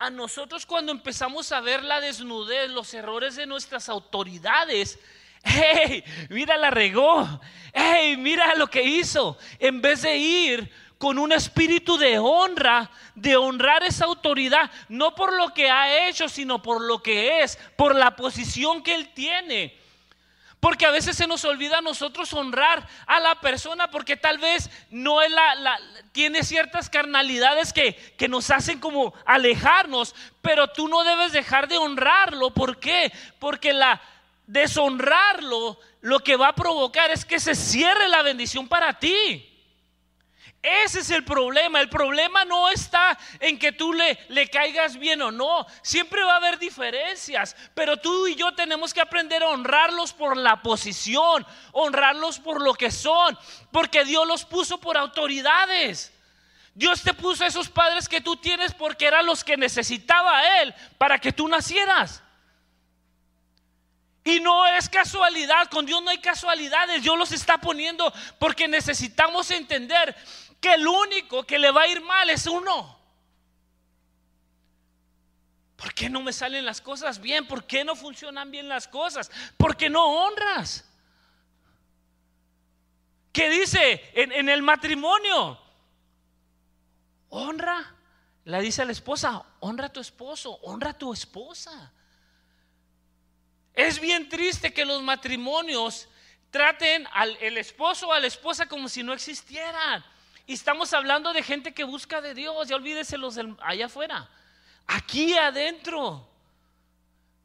A 0.00 0.10
nosotros 0.10 0.66
cuando 0.66 0.90
empezamos 0.90 1.52
a 1.52 1.60
ver 1.60 1.84
la 1.84 2.00
desnudez, 2.00 2.68
los 2.68 2.92
errores 2.94 3.36
de 3.36 3.46
nuestras 3.46 3.88
autoridades, 3.88 4.98
hey, 5.46 6.04
mira 6.28 6.56
la 6.56 6.70
regó, 6.70 7.40
hey, 7.72 8.16
mira 8.16 8.54
lo 8.56 8.68
que 8.68 8.82
hizo, 8.82 9.38
en 9.58 9.80
vez 9.80 10.02
de 10.02 10.16
ir 10.16 10.70
con 10.98 11.18
un 11.18 11.32
espíritu 11.32 11.98
de 11.98 12.18
honra, 12.18 12.90
de 13.14 13.36
honrar 13.36 13.82
esa 13.84 14.06
autoridad, 14.06 14.70
no 14.88 15.14
por 15.14 15.36
lo 15.36 15.52
que 15.52 15.70
ha 15.70 16.08
hecho, 16.08 16.28
sino 16.28 16.62
por 16.62 16.80
lo 16.80 17.02
que 17.02 17.42
es, 17.42 17.58
por 17.76 17.94
la 17.94 18.16
posición 18.16 18.82
que 18.82 18.94
él 18.94 19.12
tiene. 19.12 19.76
Porque 20.58 20.86
a 20.86 20.90
veces 20.90 21.16
se 21.16 21.26
nos 21.26 21.44
olvida 21.44 21.78
a 21.78 21.82
nosotros 21.82 22.32
honrar 22.32 22.88
a 23.06 23.20
la 23.20 23.40
persona 23.40 23.90
porque 23.90 24.16
tal 24.16 24.38
vez 24.38 24.70
no 24.90 25.20
es 25.20 25.30
la, 25.30 25.78
tiene 26.12 26.42
ciertas 26.42 26.88
carnalidades 26.88 27.74
que, 27.74 27.94
que 28.16 28.26
nos 28.26 28.50
hacen 28.50 28.80
como 28.80 29.12
alejarnos, 29.26 30.14
pero 30.40 30.68
tú 30.68 30.88
no 30.88 31.04
debes 31.04 31.32
dejar 31.32 31.68
de 31.68 31.76
honrarlo. 31.76 32.50
¿Por 32.50 32.80
qué? 32.80 33.12
Porque 33.38 33.74
la 33.74 34.00
deshonrarlo 34.46 35.78
lo 36.00 36.20
que 36.20 36.36
va 36.36 36.48
a 36.48 36.54
provocar 36.54 37.10
es 37.10 37.24
que 37.24 37.40
se 37.40 37.54
cierre 37.54 38.08
la 38.08 38.22
bendición 38.22 38.68
para 38.68 38.98
ti. 38.98 39.52
Ese 40.62 41.00
es 41.00 41.10
el 41.10 41.24
problema. 41.24 41.80
El 41.80 41.88
problema 41.88 42.44
no 42.44 42.68
está 42.68 43.16
en 43.38 43.58
que 43.58 43.70
tú 43.70 43.92
le, 43.92 44.18
le 44.28 44.48
caigas 44.48 44.96
bien 44.96 45.22
o 45.22 45.30
no. 45.30 45.64
Siempre 45.82 46.24
va 46.24 46.34
a 46.34 46.36
haber 46.36 46.58
diferencias. 46.58 47.54
Pero 47.74 47.98
tú 47.98 48.26
y 48.26 48.34
yo 48.34 48.52
tenemos 48.54 48.92
que 48.92 49.00
aprender 49.00 49.44
a 49.44 49.48
honrarlos 49.48 50.12
por 50.12 50.36
la 50.36 50.62
posición, 50.62 51.46
honrarlos 51.72 52.40
por 52.40 52.60
lo 52.60 52.74
que 52.74 52.90
son. 52.90 53.38
Porque 53.70 54.04
Dios 54.04 54.26
los 54.26 54.44
puso 54.44 54.78
por 54.78 54.96
autoridades. 54.96 56.12
Dios 56.74 57.02
te 57.02 57.14
puso 57.14 57.44
a 57.44 57.46
esos 57.46 57.68
padres 57.68 58.08
que 58.08 58.20
tú 58.20 58.36
tienes 58.36 58.74
porque 58.74 59.06
eran 59.06 59.24
los 59.24 59.44
que 59.44 59.56
necesitaba 59.56 60.60
Él 60.60 60.74
para 60.98 61.18
que 61.18 61.32
tú 61.32 61.46
nacieras. 61.48 62.22
Y 64.26 64.40
no 64.40 64.66
es 64.66 64.88
casualidad, 64.88 65.68
con 65.70 65.86
Dios 65.86 66.02
no 66.02 66.10
hay 66.10 66.18
casualidades, 66.18 67.00
Dios 67.00 67.16
los 67.16 67.30
está 67.30 67.58
poniendo 67.58 68.12
porque 68.40 68.66
necesitamos 68.66 69.52
entender 69.52 70.16
que 70.60 70.74
el 70.74 70.84
único 70.84 71.44
que 71.44 71.60
le 71.60 71.70
va 71.70 71.82
a 71.82 71.86
ir 71.86 72.00
mal 72.00 72.28
es 72.28 72.44
uno. 72.48 72.98
¿Por 75.76 75.94
qué 75.94 76.10
no 76.10 76.22
me 76.22 76.32
salen 76.32 76.64
las 76.64 76.80
cosas 76.80 77.20
bien? 77.20 77.46
¿Por 77.46 77.68
qué 77.68 77.84
no 77.84 77.94
funcionan 77.94 78.50
bien 78.50 78.68
las 78.68 78.88
cosas? 78.88 79.30
Porque 79.56 79.88
no 79.88 80.04
honras. 80.04 80.84
¿Qué 83.30 83.48
dice 83.48 84.10
en, 84.12 84.48
el 84.48 84.60
matrimonio? 84.60 85.56
Honra. 87.28 87.94
Le 88.44 88.60
dice 88.60 88.84
la 88.84 88.90
esposa, 88.90 89.44
honra 89.60 89.86
a 89.86 89.92
tu 89.92 90.00
esposo, 90.00 90.58
honra 90.62 90.90
a 90.90 90.98
tu 90.98 91.12
esposa. 91.12 91.92
Es 93.76 94.00
bien 94.00 94.28
triste 94.28 94.72
que 94.72 94.86
los 94.86 95.02
matrimonios 95.02 96.08
traten 96.50 97.06
al 97.12 97.36
el 97.42 97.58
esposo 97.58 98.08
o 98.08 98.12
a 98.12 98.18
la 98.18 98.26
esposa 98.26 98.66
como 98.66 98.88
si 98.88 99.02
no 99.02 99.12
existieran. 99.12 100.02
Y 100.46 100.54
estamos 100.54 100.94
hablando 100.94 101.34
de 101.34 101.42
gente 101.42 101.74
que 101.74 101.84
busca 101.84 102.22
de 102.22 102.32
Dios, 102.32 102.68
ya 102.68 102.76
olvídese 102.76 103.18
los 103.18 103.38
allá 103.60 103.86
afuera. 103.86 104.30
Aquí 104.86 105.36
adentro, 105.36 106.26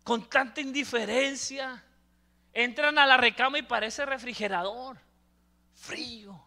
con 0.06 0.30
tanta 0.30 0.62
indiferencia, 0.62 1.84
entran 2.54 2.98
a 2.98 3.06
la 3.06 3.18
recama 3.18 3.58
y 3.58 3.64
parece 3.64 4.06
refrigerador, 4.06 4.98
frío. 5.74 6.42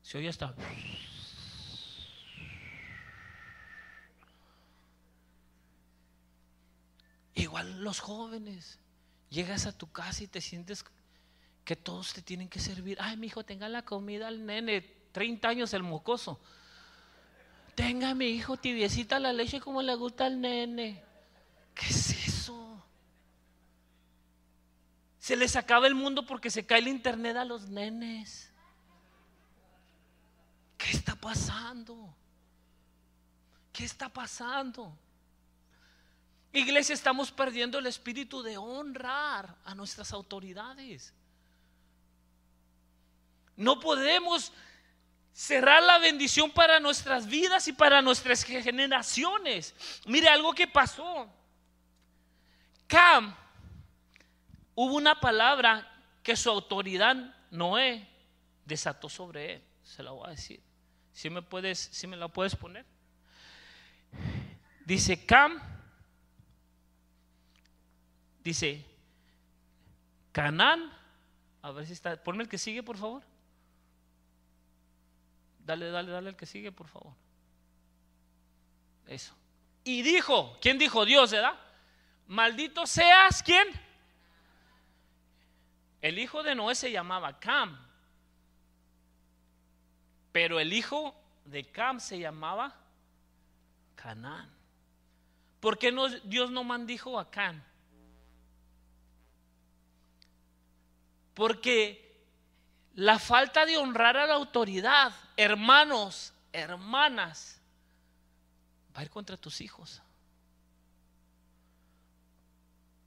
Se 0.00 0.18
oye 0.18 0.28
hasta. 0.28 0.54
Igual 7.36 7.84
los 7.84 8.00
jóvenes, 8.00 8.78
llegas 9.28 9.66
a 9.66 9.72
tu 9.76 9.92
casa 9.92 10.24
y 10.24 10.26
te 10.26 10.40
sientes 10.40 10.84
que 11.64 11.76
todos 11.76 12.14
te 12.14 12.22
tienen 12.22 12.48
que 12.48 12.58
servir. 12.58 12.96
Ay, 12.98 13.18
mi 13.18 13.26
hijo, 13.26 13.44
tenga 13.44 13.68
la 13.68 13.82
comida 13.82 14.26
al 14.26 14.46
nene. 14.46 14.80
30 15.12 15.46
años 15.46 15.74
el 15.74 15.82
mocoso. 15.82 16.40
Tenga 17.74 18.14
mi 18.14 18.28
hijo 18.28 18.56
tibiecita 18.56 19.18
la 19.18 19.34
leche 19.34 19.60
como 19.60 19.82
le 19.82 19.94
gusta 19.96 20.24
al 20.24 20.40
nene. 20.40 21.04
¿Qué 21.74 21.86
es 21.86 22.26
eso? 22.26 22.82
Se 25.18 25.36
les 25.36 25.56
acaba 25.56 25.86
el 25.86 25.94
mundo 25.94 26.24
porque 26.24 26.50
se 26.50 26.64
cae 26.64 26.78
el 26.78 26.88
internet 26.88 27.36
a 27.36 27.44
los 27.44 27.68
nenes. 27.68 28.50
¿Qué 30.78 30.90
está 30.90 31.14
pasando? 31.14 32.14
¿Qué 33.74 33.84
está 33.84 34.08
pasando? 34.08 34.96
Iglesia, 36.56 36.94
estamos 36.94 37.30
perdiendo 37.30 37.78
el 37.78 37.86
espíritu 37.86 38.42
de 38.42 38.56
honrar 38.56 39.56
a 39.64 39.74
nuestras 39.74 40.12
autoridades. 40.12 41.12
No 43.56 43.78
podemos 43.80 44.52
cerrar 45.32 45.82
la 45.82 45.98
bendición 45.98 46.50
para 46.50 46.80
nuestras 46.80 47.26
vidas 47.26 47.68
y 47.68 47.72
para 47.72 48.00
nuestras 48.00 48.42
generaciones. 48.42 49.74
Mire 50.06 50.28
algo 50.28 50.54
que 50.54 50.66
pasó. 50.66 51.30
Cam, 52.86 53.36
hubo 54.74 54.94
una 54.94 55.20
palabra 55.20 55.86
que 56.22 56.36
su 56.36 56.48
autoridad, 56.48 57.16
Noé, 57.50 58.08
desató 58.64 59.08
sobre 59.08 59.54
él. 59.54 59.62
Se 59.82 60.02
la 60.02 60.12
voy 60.12 60.26
a 60.26 60.30
decir. 60.30 60.60
Si 61.12 61.28
me 61.28 61.42
puedes, 61.42 61.78
si 61.78 62.06
me 62.06 62.16
la 62.16 62.28
puedes 62.28 62.56
poner. 62.56 62.84
Dice 64.84 65.24
Cam, 65.26 65.60
dice 68.46 68.84
Canán, 70.30 70.92
a 71.62 71.72
ver 71.72 71.84
si 71.84 71.94
está, 71.94 72.22
ponme 72.22 72.44
el 72.44 72.48
que 72.48 72.58
sigue, 72.58 72.82
por 72.82 72.96
favor. 72.96 73.24
Dale, 75.58 75.90
dale, 75.90 76.12
dale 76.12 76.30
el 76.30 76.36
que 76.36 76.46
sigue, 76.46 76.70
por 76.70 76.86
favor. 76.86 77.12
Eso. 79.08 79.34
Y 79.82 80.02
dijo, 80.02 80.56
¿quién 80.60 80.78
dijo? 80.78 81.04
Dios, 81.04 81.32
¿verdad? 81.32 81.58
Maldito 82.28 82.86
seas, 82.86 83.42
¿quién? 83.42 83.66
El 86.00 86.20
hijo 86.20 86.44
de 86.44 86.54
Noé 86.54 86.76
se 86.76 86.92
llamaba 86.92 87.40
Cam. 87.40 87.76
Pero 90.30 90.60
el 90.60 90.72
hijo 90.72 91.20
de 91.46 91.64
Cam 91.64 91.98
se 91.98 92.20
llamaba 92.20 92.76
Canaán. 93.96 94.54
¿Por 95.58 95.78
qué 95.78 95.90
no, 95.90 96.08
Dios 96.08 96.52
no 96.52 96.62
mandijo 96.62 97.18
a 97.18 97.28
Cam? 97.28 97.60
Porque 101.36 102.02
la 102.94 103.18
falta 103.18 103.66
de 103.66 103.76
honrar 103.76 104.16
a 104.16 104.26
la 104.26 104.32
autoridad, 104.32 105.12
hermanos, 105.36 106.32
hermanas, 106.50 107.60
va 108.96 109.00
a 109.00 109.04
ir 109.04 109.10
contra 109.10 109.36
tus 109.36 109.60
hijos. 109.60 110.00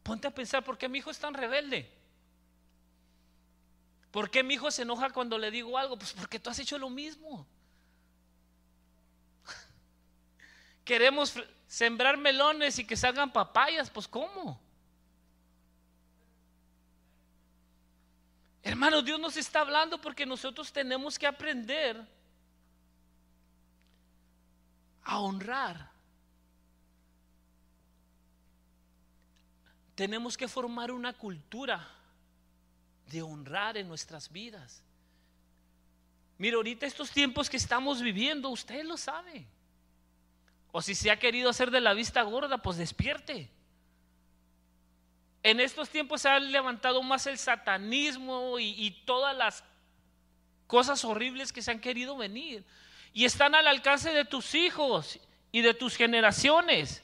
Ponte 0.04 0.28
a 0.28 0.32
pensar, 0.32 0.64
¿por 0.64 0.78
qué 0.78 0.88
mi 0.88 1.00
hijo 1.00 1.10
es 1.10 1.18
tan 1.18 1.34
rebelde? 1.34 1.92
¿Por 4.12 4.30
qué 4.30 4.44
mi 4.44 4.54
hijo 4.54 4.70
se 4.70 4.84
enoja 4.84 5.10
cuando 5.10 5.40
le 5.40 5.50
digo 5.50 5.76
algo? 5.76 5.98
Pues 5.98 6.14
porque 6.14 6.38
tú 6.38 6.52
has 6.52 6.60
hecho 6.60 6.78
lo 6.78 6.92
mismo. 6.92 7.48
Queremos 10.86 11.34
sembrar 11.66 12.18
melones 12.18 12.78
y 12.78 12.86
que 12.86 12.96
salgan 12.96 13.34
papayas, 13.34 13.90
pues 13.90 14.08
¿cómo? 14.08 14.69
Hermano, 18.64 19.02
Dios 19.02 19.20
nos 19.20 19.38
está 19.38 19.62
hablando 19.62 20.00
porque 20.00 20.26
nosotros 20.26 20.72
tenemos 20.72 21.18
que 21.18 21.28
aprender 21.28 22.06
a 25.04 25.20
honrar. 25.20 25.90
Tenemos 29.96 30.38
que 30.38 30.48
formar 30.48 30.92
una 30.92 31.14
cultura 31.14 31.88
de 33.08 33.22
honrar 33.22 33.78
en 33.78 33.88
nuestras 33.88 34.32
vidas. 34.32 34.84
Mira, 36.38 36.56
ahorita 36.56 36.86
estos 36.86 37.12
tiempos 37.12 37.50
que 37.50 37.58
estamos 37.58 38.02
viviendo, 38.02 38.50
usted 38.50 38.84
lo 38.86 38.98
sabe. 38.98 39.46
O 40.72 40.82
si 40.82 40.96
se 40.96 41.12
ha 41.12 41.20
querido 41.20 41.50
hacer 41.50 41.72
de 41.72 41.82
la 41.82 41.94
vista 41.94 42.22
gorda, 42.22 42.60
pues 42.60 42.78
despierte. 42.78 43.50
En 45.42 45.60
estos 45.60 45.90
tiempos 45.90 46.22
se 46.22 46.30
ha 46.30 46.40
levantado 46.40 47.02
más 47.02 47.26
el 47.28 47.38
satanismo 47.38 48.60
y, 48.60 48.92
todas 49.06 49.36
las 49.36 49.64
cosas 50.68 51.04
horribles 51.06 51.54
que 51.54 51.62
se 51.62 51.72
han 51.72 51.80
querido 51.80 52.18
venir. 52.18 52.64
Y 53.14 53.26
están 53.26 53.56
al 53.56 53.68
alcance 53.68 54.12
de 54.12 54.26
tus 54.26 54.54
hijos 54.54 55.20
y 55.52 55.62
de 55.62 55.74
tus 55.74 55.96
generaciones. 55.96 57.02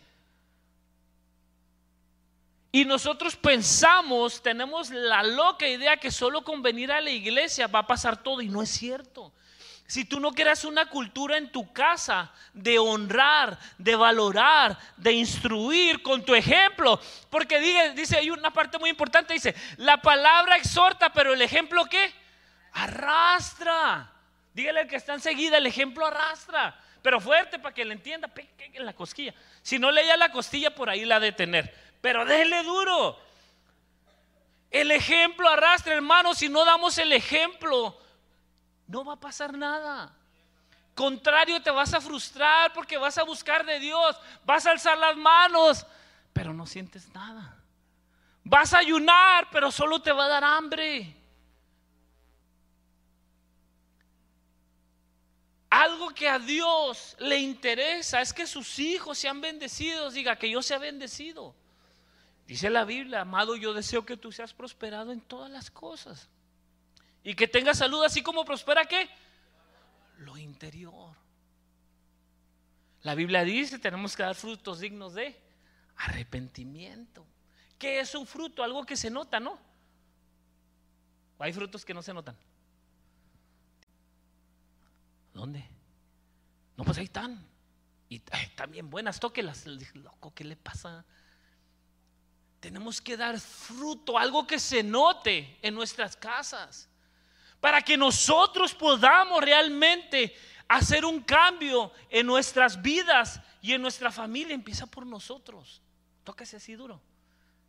Y 2.71 2.83
nosotros 2.83 3.37
pensamos, 3.37 4.41
tenemos 4.41 4.89
la 4.89 5.23
loca 5.23 5.65
idea 5.65 5.95
que 5.95 6.11
solo 6.11 6.43
con 6.43 6.61
venir 6.61 6.91
a 6.91 6.99
la 6.99 7.09
iglesia 7.09 7.67
va 7.67 7.79
a 7.79 7.87
pasar 7.87 8.21
todo 8.21 8.41
y 8.41 8.49
no 8.49 8.61
es 8.61 8.69
cierto. 8.69 9.31
Si 9.87 10.03
tú 10.03 10.19
no 10.19 10.31
creas 10.31 10.65
una 10.65 10.87
cultura 10.87 11.37
en 11.37 11.51
tu 11.51 11.71
casa 11.71 12.31
de 12.53 12.79
honrar, 12.79 13.57
de 13.77 13.95
valorar, 13.95 14.77
de 14.97 15.11
instruir 15.11 16.01
con 16.01 16.25
tu 16.25 16.33
ejemplo, 16.33 16.99
porque 17.29 17.59
dice, 17.59 17.91
dice, 17.91 18.17
hay 18.17 18.31
una 18.31 18.51
parte 18.51 18.79
muy 18.79 18.89
importante, 18.89 19.33
dice, 19.33 19.53
la 19.77 20.01
palabra 20.01 20.57
exhorta, 20.57 21.13
pero 21.13 21.33
el 21.33 21.41
ejemplo 21.41 21.85
qué? 21.85 22.11
Arrastra. 22.73 24.11
Dígale 24.55 24.81
al 24.81 24.87
que 24.87 24.95
está 24.95 25.13
enseguida, 25.13 25.57
el 25.57 25.67
ejemplo 25.67 26.05
arrastra, 26.07 26.79
pero 27.03 27.19
fuerte 27.19 27.59
para 27.59 27.75
que 27.75 27.85
le 27.85 27.93
entienda, 27.93 28.31
en 28.57 28.85
la 28.85 28.93
cosquilla. 28.93 29.35
Si 29.61 29.77
no 29.77 29.91
leía 29.91 30.17
la 30.17 30.31
costilla, 30.31 30.73
por 30.73 30.89
ahí 30.89 31.05
la 31.05 31.19
de 31.19 31.31
tener, 31.31 31.71
pero 32.01 32.25
déjele 32.25 32.63
duro. 32.63 33.19
El 34.71 34.89
ejemplo 34.89 35.47
arrastra, 35.47 35.93
hermano, 35.93 36.33
si 36.33 36.49
no 36.49 36.65
damos 36.65 36.97
el 36.97 37.13
ejemplo 37.13 37.99
no 38.87 39.03
va 39.03 39.13
a 39.13 39.19
pasar 39.19 39.57
nada. 39.57 40.13
Contrario, 40.93 41.61
te 41.61 41.71
vas 41.71 41.93
a 41.93 41.99
frustrar 41.99 42.71
porque 42.73 42.97
vas 42.97 43.17
a 43.17 43.23
buscar 43.23 43.65
de 43.65 43.79
Dios, 43.79 44.15
vas 44.45 44.65
a 44.65 44.71
alzar 44.71 44.97
las 44.97 45.17
manos, 45.17 45.85
pero 46.31 46.53
no 46.53 46.65
sientes 46.65 47.13
nada. 47.13 47.57
Vas 48.43 48.73
a 48.73 48.77
ayunar, 48.77 49.49
pero 49.51 49.71
solo 49.71 50.01
te 50.01 50.11
va 50.11 50.25
a 50.25 50.29
dar 50.29 50.43
hambre. 50.43 51.15
Algo 55.69 56.11
que 56.11 56.29
a 56.29 56.39
Dios 56.39 57.17
le 57.19 57.39
interesa 57.39 58.21
es 58.21 58.31
que 58.31 58.47
sus 58.47 58.79
hijos 58.79 59.17
sean 59.17 59.41
bendecidos, 59.41 60.13
diga 60.13 60.37
que 60.37 60.49
yo 60.49 60.61
sea 60.61 60.77
bendecido. 60.77 61.53
Dice 62.47 62.69
la 62.69 62.85
Biblia, 62.85 63.21
amado, 63.21 63.57
yo 63.57 63.73
deseo 63.73 64.05
que 64.05 64.15
tú 64.15 64.31
seas 64.31 64.53
prosperado 64.53 65.11
en 65.11 65.19
todas 65.19 65.51
las 65.51 65.69
cosas. 65.71 66.29
Y 67.25 67.33
que 67.33 67.47
tenga 67.47 67.73
salud 67.73 68.03
así 68.03 68.21
como 68.21 68.45
prospera 68.45 68.85
qué? 68.85 69.09
Lo 70.19 70.37
interior. 70.37 71.15
La 73.01 73.15
Biblia 73.15 73.43
dice, 73.43 73.79
tenemos 73.79 74.15
que 74.15 74.21
dar 74.21 74.35
frutos 74.35 74.79
dignos 74.79 75.15
de 75.15 75.35
arrepentimiento. 75.95 77.25
¿Qué 77.79 77.99
es 77.99 78.13
un 78.13 78.27
fruto? 78.27 78.63
Algo 78.63 78.85
que 78.85 78.95
se 78.95 79.09
nota, 79.09 79.39
¿no? 79.39 79.59
hay 81.39 81.51
frutos 81.51 81.83
que 81.83 81.93
no 81.95 82.01
se 82.01 82.13
notan? 82.13 82.37
¿Dónde? 85.33 85.67
No, 86.77 86.83
pues 86.83 86.99
ahí 86.99 87.05
están. 87.05 87.43
Y 88.07 88.21
bien 88.69 88.89
buenas, 88.89 89.19
tóquelas. 89.19 89.65
Loco, 89.95 90.31
¿qué 90.33 90.43
le 90.43 90.55
pasa? 90.55 91.03
Tenemos 92.59 93.01
que 93.01 93.17
dar 93.17 93.39
fruto, 93.39 94.17
algo 94.17 94.45
que 94.45 94.59
se 94.59 94.83
note 94.83 95.57
en 95.63 95.73
nuestras 95.73 96.15
casas 96.15 96.87
para 97.65 97.81
que 97.81 97.97
nosotros 97.97 98.75
podamos 98.75 99.43
realmente 99.43 100.35
hacer 100.67 101.03
un 101.03 101.21
cambio 101.21 101.91
en 102.11 102.27
nuestras 102.27 102.79
vidas 102.79 103.41
y 103.59 103.73
en 103.73 103.81
nuestra 103.81 104.11
familia. 104.11 104.53
Empieza 104.53 104.85
por 104.85 105.03
nosotros. 105.03 105.81
Tóquese 106.23 106.57
así 106.57 106.75
duro. 106.75 107.01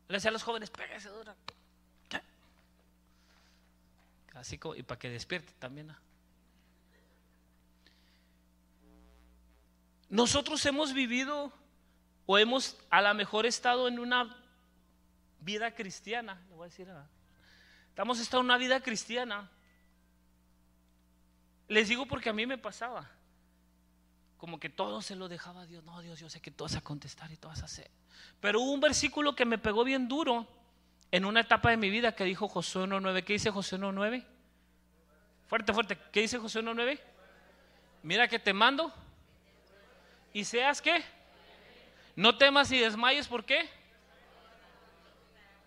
Le 0.09 0.17
decía 0.19 0.29
a 0.29 0.33
los 0.33 0.43
jóvenes, 0.43 0.69
pégase 0.69 1.09
duro. 1.09 1.35
Así 4.35 4.59
como, 4.59 4.75
y 4.75 4.83
para 4.83 4.99
que 4.99 5.09
despierte 5.09 5.55
también. 5.59 5.97
Nosotros 10.11 10.67
hemos 10.67 10.93
vivido 10.93 11.51
o 12.27 12.37
hemos 12.37 12.77
a 12.91 13.01
lo 13.01 13.15
mejor 13.15 13.47
estado 13.47 13.89
en 13.89 13.99
una 13.99 14.45
vida 15.41 15.75
cristiana. 15.75 16.39
Le 16.51 16.55
voy 16.55 16.67
a 16.67 16.69
decir, 16.69 16.87
estamos 17.89 18.19
estado 18.19 18.43
en 18.43 18.45
una 18.45 18.59
vida 18.59 18.83
cristiana 18.83 19.51
les 21.69 21.89
digo 21.89 22.07
porque 22.07 22.29
a 22.29 22.33
mí 22.33 22.47
me 22.47 22.59
pasaba. 22.59 23.11
Como 24.39 24.61
que 24.61 24.69
todo 24.69 25.03
se 25.03 25.17
lo 25.17 25.29
dejaba 25.29 25.63
a 25.63 25.67
Dios. 25.67 25.83
No, 25.85 26.01
Dios, 26.01 26.21
yo 26.21 26.29
sé 26.29 26.41
que 26.41 26.51
tú 26.51 26.65
vas 26.65 26.77
a 26.77 26.83
contestar 26.83 27.31
y 27.33 27.37
tú 27.37 27.49
vas 27.49 27.63
a 27.63 27.67
hacer. 27.67 27.91
Pero 28.41 28.61
hubo 28.61 28.73
un 28.73 28.81
versículo 28.81 29.35
que 29.35 29.45
me 29.45 29.59
pegó 29.59 29.83
bien 29.83 30.09
duro 30.09 30.47
en 31.11 31.25
una 31.25 31.41
etapa 31.41 31.71
de 31.71 31.77
mi 31.77 31.91
vida 31.91 32.15
que 32.15 32.25
dijo 32.25 32.49
Josué 32.49 32.85
1.9. 32.85 33.25
¿Qué 33.25 33.33
dice 33.35 33.51
Josué 33.51 33.79
1.9? 33.79 34.25
Fuerte, 35.47 35.73
fuerte. 35.73 35.99
¿Qué 36.13 36.21
dice 36.21 36.39
Josué 36.39 36.63
1.9? 36.63 37.01
Mira 38.03 38.29
que 38.29 38.39
te 38.39 38.53
mando. 38.53 38.93
Y 40.33 40.45
seas 40.45 40.83
qué. 40.83 41.03
No 42.15 42.37
temas 42.37 42.71
y 42.73 42.79
desmayes, 42.79 43.29
¿por 43.29 43.45
qué? 43.45 43.69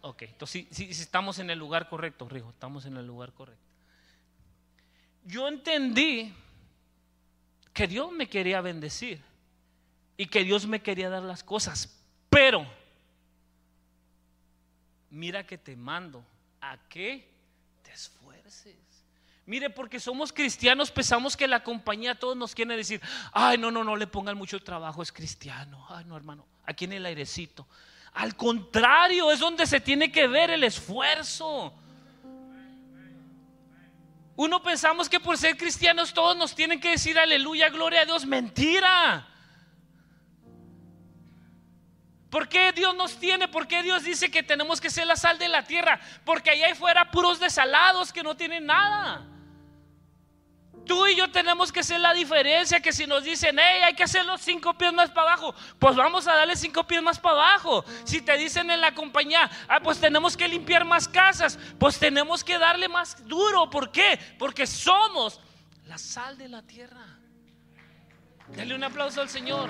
Ok, 0.01 0.23
entonces 0.23 0.67
sí, 0.71 0.93
sí, 0.93 1.01
estamos 1.01 1.39
en 1.39 1.49
el 1.49 1.59
lugar 1.59 1.89
correcto, 1.89 2.27
Rijo, 2.29 2.49
estamos 2.49 2.85
en 2.85 2.97
el 2.97 3.05
lugar 3.05 3.33
correcto. 3.33 3.68
Yo 5.29 5.47
entendí 5.47 6.33
que 7.71 7.87
Dios 7.87 8.11
me 8.11 8.27
quería 8.27 8.61
bendecir 8.61 9.21
y 10.17 10.25
que 10.25 10.43
Dios 10.43 10.65
me 10.65 10.81
quería 10.81 11.07
dar 11.07 11.21
las 11.21 11.43
cosas, 11.43 12.01
pero 12.31 12.65
mira 15.11 15.45
que 15.45 15.59
te 15.59 15.75
mando 15.75 16.25
a 16.59 16.79
que 16.89 17.29
te 17.83 17.91
esfuerces. 17.91 18.75
Mire, 19.45 19.69
porque 19.69 19.99
somos 19.99 20.33
cristianos, 20.33 20.89
pensamos 20.89 21.37
que 21.37 21.47
la 21.47 21.63
compañía 21.63 22.17
todos 22.17 22.35
nos 22.35 22.55
quiere 22.55 22.75
decir, 22.75 22.99
ay, 23.31 23.59
no, 23.59 23.69
no, 23.69 23.83
no 23.83 23.95
le 23.95 24.07
pongan 24.07 24.35
mucho 24.35 24.59
trabajo, 24.63 25.03
es 25.03 25.11
cristiano. 25.11 25.85
Ay, 25.89 26.05
no, 26.05 26.17
hermano, 26.17 26.47
aquí 26.65 26.85
en 26.85 26.93
el 26.93 27.05
airecito. 27.05 27.67
Al 28.13 28.35
contrario, 28.35 29.31
es 29.31 29.39
donde 29.39 29.67
se 29.67 29.79
tiene 29.79 30.11
que 30.11 30.27
ver 30.27 30.49
el 30.49 30.63
esfuerzo. 30.63 31.78
Uno 34.39 34.63
pensamos 34.63 35.09
que 35.09 35.19
por 35.19 35.37
ser 35.37 35.57
cristianos 35.57 36.13
todos 36.13 36.37
nos 36.37 36.55
tienen 36.55 36.79
que 36.79 36.91
decir 36.91 37.19
aleluya, 37.19 37.67
gloria 37.67 38.03
a 38.03 38.05
Dios. 38.05 38.25
Mentira. 38.25 39.27
¿Por 42.29 42.47
qué 42.47 42.71
Dios 42.71 42.95
nos 42.95 43.19
tiene? 43.19 43.49
¿Por 43.49 43.67
qué 43.67 43.83
Dios 43.83 44.05
dice 44.05 44.31
que 44.31 44.41
tenemos 44.41 44.79
que 44.79 44.89
ser 44.89 45.07
la 45.07 45.17
sal 45.17 45.37
de 45.39 45.49
la 45.49 45.65
tierra? 45.65 45.99
Porque 46.23 46.51
allá 46.51 46.71
afuera 46.71 47.11
puros 47.11 47.41
desalados 47.41 48.13
que 48.13 48.23
no 48.23 48.37
tienen 48.37 48.65
nada. 48.65 49.27
Tú 50.89 51.05
y 51.05 51.15
yo 51.15 51.29
tenemos 51.29 51.71
que 51.71 51.83
ser 51.83 51.99
la 51.99 52.15
diferencia 52.15 52.79
que 52.79 52.91
si 52.91 53.05
nos 53.05 53.23
dicen, 53.23 53.59
hey, 53.59 53.81
hay 53.85 53.93
que 53.93 54.01
hacer 54.01 54.25
los 54.25 54.41
cinco 54.41 54.75
pies 54.75 54.91
más 54.91 55.11
para 55.11 55.33
abajo, 55.33 55.53
pues 55.77 55.95
vamos 55.95 56.27
a 56.27 56.33
darle 56.33 56.55
cinco 56.55 56.83
pies 56.87 57.03
más 57.03 57.19
para 57.19 57.35
abajo. 57.35 57.85
Si 58.05 58.21
te 58.21 58.35
dicen 58.39 58.71
en 58.71 58.81
la 58.81 58.95
compañía, 58.95 59.51
ah, 59.67 59.81
pues 59.81 59.99
tenemos 59.99 60.35
que 60.35 60.47
limpiar 60.47 60.85
más 60.85 61.07
casas, 61.07 61.59
pues 61.77 61.99
tenemos 61.99 62.43
que 62.43 62.57
darle 62.57 62.89
más 62.89 63.23
duro. 63.27 63.69
¿Por 63.69 63.91
qué? 63.91 64.19
Porque 64.39 64.65
somos 64.65 65.39
la 65.85 65.99
sal 65.99 66.39
de 66.39 66.49
la 66.49 66.63
tierra. 66.63 67.05
Dale 68.55 68.73
un 68.73 68.83
aplauso 68.83 69.21
al 69.21 69.29
Señor. 69.29 69.69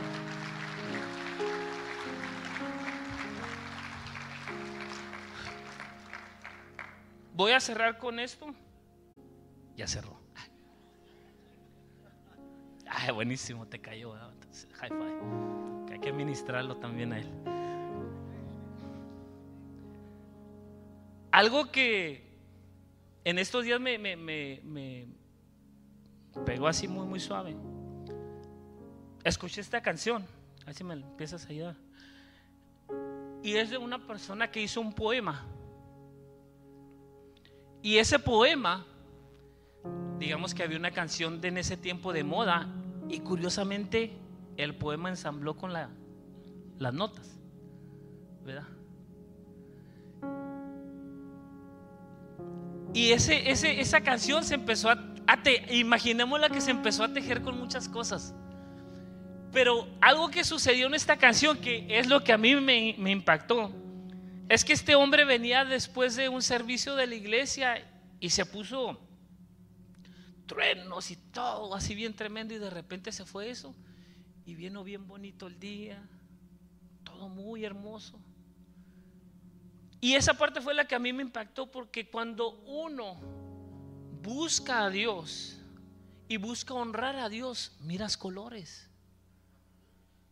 Voy 7.33 7.51
a 7.51 7.59
cerrar 7.59 7.97
con 7.97 8.21
esto. 8.21 8.55
Ya 9.75 9.85
cerró. 9.85 10.18
Buenísimo, 13.13 13.67
te 13.67 13.79
cayó. 13.79 14.13
high 14.73 14.89
five. 14.89 15.85
Que 15.87 15.93
hay 15.93 15.99
que 15.99 16.13
ministrarlo 16.13 16.77
también 16.77 17.13
a 17.13 17.19
él. 17.19 17.27
Algo 21.31 21.71
que 21.71 22.27
en 23.23 23.37
estos 23.37 23.63
días 23.63 23.79
me, 23.79 23.97
me, 23.97 25.07
pegó 26.45 26.67
así 26.67 26.87
muy, 26.87 27.05
muy 27.05 27.19
suave. 27.19 27.55
Escuché 29.23 29.61
esta 29.61 29.81
canción, 29.81 30.25
así 30.65 30.83
me 30.83 30.95
empiezas 30.95 31.45
a 31.45 31.49
ayudar. 31.49 31.75
Y 33.43 33.55
es 33.55 33.69
de 33.69 33.77
una 33.77 34.05
persona 34.05 34.49
que 34.49 34.61
hizo 34.61 34.81
un 34.81 34.93
poema. 34.93 35.45
Y 37.81 37.97
ese 37.97 38.17
poema, 38.17 38.85
digamos 40.17 40.53
que 40.53 40.63
había 40.63 40.77
una 40.77 40.91
canción 40.91 41.39
de 41.39 41.49
en 41.49 41.57
ese 41.57 41.77
tiempo 41.77 42.11
de 42.11 42.23
moda 42.23 42.67
y 43.09 43.19
curiosamente, 43.21 44.13
el 44.55 44.75
poema 44.75 45.09
ensambló 45.09 45.57
con 45.57 45.73
la, 45.73 45.89
las 46.77 46.93
notas, 46.93 47.39
¿verdad? 48.45 48.67
Y 52.93 53.11
ese, 53.11 53.49
esa 53.49 54.01
canción 54.01 54.43
se 54.43 54.55
empezó 54.55 54.89
a, 54.89 55.13
a 55.27 55.73
imaginémosla 55.73 56.49
que 56.49 56.61
se 56.61 56.71
empezó 56.71 57.03
a 57.03 57.13
tejer 57.13 57.41
con 57.41 57.57
muchas 57.57 57.89
cosas. 57.89 58.35
Pero 59.51 59.87
algo 60.01 60.29
que 60.29 60.43
sucedió 60.43 60.87
en 60.87 60.93
esta 60.93 61.17
canción, 61.17 61.57
que 61.57 61.87
es 61.89 62.07
lo 62.07 62.23
que 62.23 62.31
a 62.31 62.37
mí 62.37 62.55
me 62.55 63.11
impactó, 63.11 63.71
es 64.49 64.63
que 64.63 64.73
este 64.73 64.95
hombre 64.95 65.25
venía 65.25 65.65
después 65.65 66.15
de 66.15 66.29
un 66.29 66.41
servicio 66.41 66.95
de 66.95 67.07
la 67.07 67.15
iglesia 67.15 67.87
y 68.19 68.29
se 68.29 68.45
puso 68.45 68.99
truenos 70.49 71.11
y 71.11 71.15
todo 71.15 71.75
así 71.75 71.93
bien 71.95 72.15
tremendo 72.15 72.55
y 72.55 72.57
de 72.57 72.71
repente 72.71 73.11
se 73.11 73.23
fue 73.23 73.51
eso 73.51 73.73
y 74.45 74.55
vino 74.55 74.83
bien 74.83 75.07
bonito 75.07 75.45
el 75.45 75.59
día, 75.59 76.01
todo 77.03 77.29
muy 77.29 77.63
hermoso. 77.63 78.19
Y 80.01 80.15
esa 80.15 80.33
parte 80.33 80.59
fue 80.59 80.73
la 80.73 80.87
que 80.87 80.95
a 80.95 80.99
mí 80.99 81.13
me 81.13 81.21
impactó 81.21 81.69
porque 81.69 82.09
cuando 82.09 82.51
uno 82.61 83.15
busca 84.23 84.85
a 84.85 84.89
Dios 84.89 85.59
y 86.27 86.37
busca 86.37 86.73
honrar 86.73 87.15
a 87.17 87.29
Dios, 87.29 87.73
miras 87.81 88.17
colores. 88.17 88.89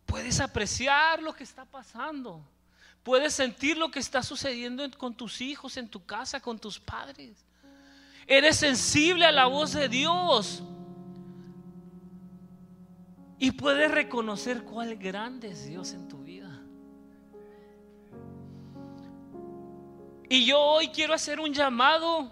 Puedes 0.04 0.40
apreciar 0.40 1.22
lo 1.22 1.32
que 1.32 1.44
está 1.44 1.64
pasando. 1.64 2.44
Puedes 3.04 3.34
sentir 3.34 3.76
lo 3.76 3.90
que 3.90 4.00
está 4.00 4.22
sucediendo 4.24 4.84
con 4.98 5.14
tus 5.14 5.40
hijos, 5.40 5.76
en 5.76 5.88
tu 5.88 6.04
casa, 6.04 6.40
con 6.40 6.58
tus 6.58 6.80
padres. 6.80 7.44
Eres 8.30 8.58
sensible 8.58 9.24
a 9.24 9.32
la 9.32 9.46
voz 9.46 9.72
de 9.72 9.88
Dios. 9.88 10.62
Y 13.38 13.52
puedes 13.52 13.90
reconocer 13.90 14.64
cuál 14.64 14.96
grande 14.96 15.48
es 15.48 15.66
Dios 15.66 15.94
en 15.94 16.08
tu 16.08 16.18
vida. 16.18 16.60
Y 20.28 20.44
yo 20.44 20.60
hoy 20.60 20.88
quiero 20.88 21.14
hacer 21.14 21.40
un 21.40 21.54
llamado 21.54 22.30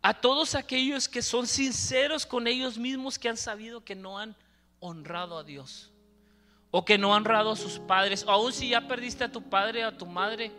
a 0.00 0.14
todos 0.14 0.54
aquellos 0.54 1.08
que 1.08 1.20
son 1.20 1.48
sinceros 1.48 2.24
con 2.24 2.46
ellos 2.46 2.78
mismos, 2.78 3.18
que 3.18 3.28
han 3.28 3.36
sabido 3.36 3.82
que 3.82 3.96
no 3.96 4.16
han 4.16 4.36
honrado 4.78 5.38
a 5.38 5.42
Dios. 5.42 5.90
O 6.70 6.84
que 6.84 6.98
no 6.98 7.12
han 7.12 7.22
honrado 7.22 7.50
a 7.50 7.56
sus 7.56 7.80
padres. 7.80 8.24
O 8.28 8.30
aún 8.30 8.52
si 8.52 8.68
ya 8.68 8.86
perdiste 8.86 9.24
a 9.24 9.32
tu 9.32 9.42
padre 9.42 9.84
o 9.84 9.88
a 9.88 9.96
tu 9.96 10.06
madre 10.06 10.52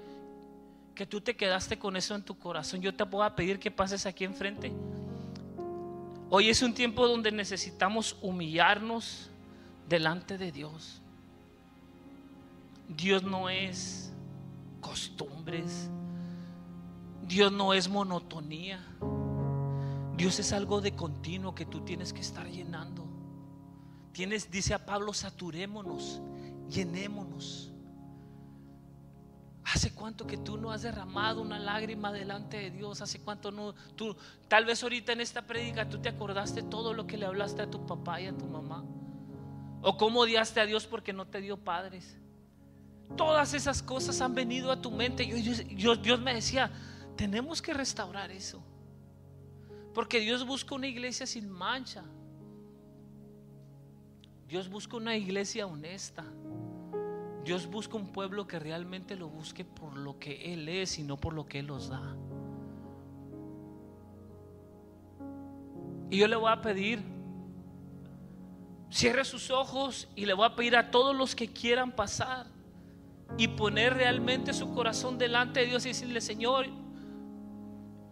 que 0.96 1.06
tú 1.06 1.22
te 1.22 1.36
quedaste 1.36 1.78
con 1.78 1.96
eso 1.96 2.16
en 2.16 2.24
tu 2.24 2.40
corazón, 2.40 2.82
yo 2.82 2.96
te 2.96 3.04
voy 3.04 3.26
a 3.26 3.36
pedir 3.36 3.60
que 3.60 3.70
pases 3.70 4.06
aquí 4.06 4.24
enfrente. 4.24 4.72
Hoy 6.30 6.50
es 6.50 6.62
un 6.62 6.74
tiempo 6.74 7.08
donde 7.08 7.32
necesitamos 7.32 8.18
humillarnos 8.22 9.30
delante 9.88 10.38
de 10.38 10.52
Dios. 10.52 11.02
Dios 12.88 13.24
no 13.24 13.50
es 13.50 14.12
costumbres. 14.82 15.90
Dios 17.28 17.52
no 17.52 17.74
es 17.74 17.90
monotonía. 17.90 18.84
Dios 20.18 20.40
es 20.40 20.54
algo 20.54 20.82
de 20.82 20.96
continuo 20.96 21.54
que 21.54 21.66
tú 21.66 21.82
tienes 21.82 22.14
que 22.14 22.22
estar 22.22 22.48
llenando. 22.48 23.06
Tienes, 24.12 24.50
dice 24.50 24.74
a 24.74 24.86
Pablo, 24.86 25.14
saturémonos, 25.14 26.22
llenémonos. 26.70 27.72
¿Hace 29.74 29.94
cuánto 29.94 30.28
que 30.28 30.38
tú 30.38 30.58
no 30.58 30.72
has 30.72 30.84
derramado 30.84 31.42
una 31.42 31.58
lágrima 31.58 32.12
delante 32.12 32.58
de 32.58 32.70
Dios? 32.70 33.02
¿Hace 33.02 33.20
cuánto 33.22 33.52
no? 33.52 33.74
Tú, 33.96 34.16
tal 34.48 34.64
vez 34.64 34.84
ahorita 34.84 35.12
en 35.14 35.22
esta 35.22 35.42
prédica 35.42 35.90
tú 35.90 36.00
te 36.00 36.10
acordaste 36.10 36.62
todo 36.62 36.94
lo 36.94 37.08
que 37.08 37.18
le 37.18 37.26
hablaste 37.26 37.64
a 37.64 37.70
tu 37.70 37.84
papá 37.86 38.22
y 38.22 38.28
a 38.28 38.38
tu 38.38 38.46
mamá. 38.46 38.84
O 39.82 39.98
cómo 39.98 40.22
odiaste 40.22 40.60
a 40.60 40.68
Dios 40.68 40.86
porque 40.86 41.14
no 41.14 41.26
te 41.26 41.42
dio 41.42 41.58
padres. 41.58 42.16
Todas 43.18 43.56
esas 43.56 43.82
cosas 43.82 44.22
han 44.22 44.36
venido 44.36 44.72
a 44.72 44.80
tu 44.80 44.92
mente. 44.92 45.26
Yo, 45.76 45.96
Dios 45.96 46.22
me 46.22 46.36
decía, 46.36 46.72
tenemos 47.16 47.60
que 47.60 47.74
restaurar 47.74 48.30
eso. 48.30 48.64
Porque 49.96 50.20
Dios 50.20 50.46
busca 50.46 50.76
una 50.76 50.88
iglesia 50.88 51.26
sin 51.26 51.50
mancha. 51.50 52.04
Dios 54.48 54.70
busca 54.70 54.96
una 54.98 55.16
iglesia 55.16 55.66
honesta. 55.66 56.24
Dios 57.46 57.68
busca 57.68 57.96
un 57.96 58.08
pueblo 58.08 58.48
que 58.48 58.58
realmente 58.58 59.16
lo 59.16 59.30
busque 59.30 59.64
por 59.64 59.96
lo 59.96 60.18
que 60.18 60.52
Él 60.52 60.68
es 60.68 60.98
y 60.98 61.04
no 61.04 61.16
por 61.16 61.32
lo 61.34 61.46
que 61.46 61.60
Él 61.60 61.68
los 61.68 61.90
da. 61.90 62.18
Y 66.10 66.18
yo 66.18 66.28
le 66.28 66.36
voy 66.36 66.52
a 66.52 66.60
pedir, 66.60 67.04
cierre 68.90 69.24
sus 69.26 69.52
ojos 69.52 70.10
y 70.16 70.26
le 70.26 70.34
voy 70.34 70.48
a 70.48 70.56
pedir 70.56 70.76
a 70.76 70.90
todos 70.90 71.16
los 71.16 71.36
que 71.36 71.54
quieran 71.54 71.92
pasar 71.92 72.48
y 73.38 73.48
poner 73.50 73.94
realmente 73.94 74.52
su 74.52 74.74
corazón 74.74 75.20
delante 75.20 75.60
de 75.60 75.68
Dios 75.68 75.86
y 75.86 75.90
decirle, 75.90 76.22
Señor, 76.22 76.66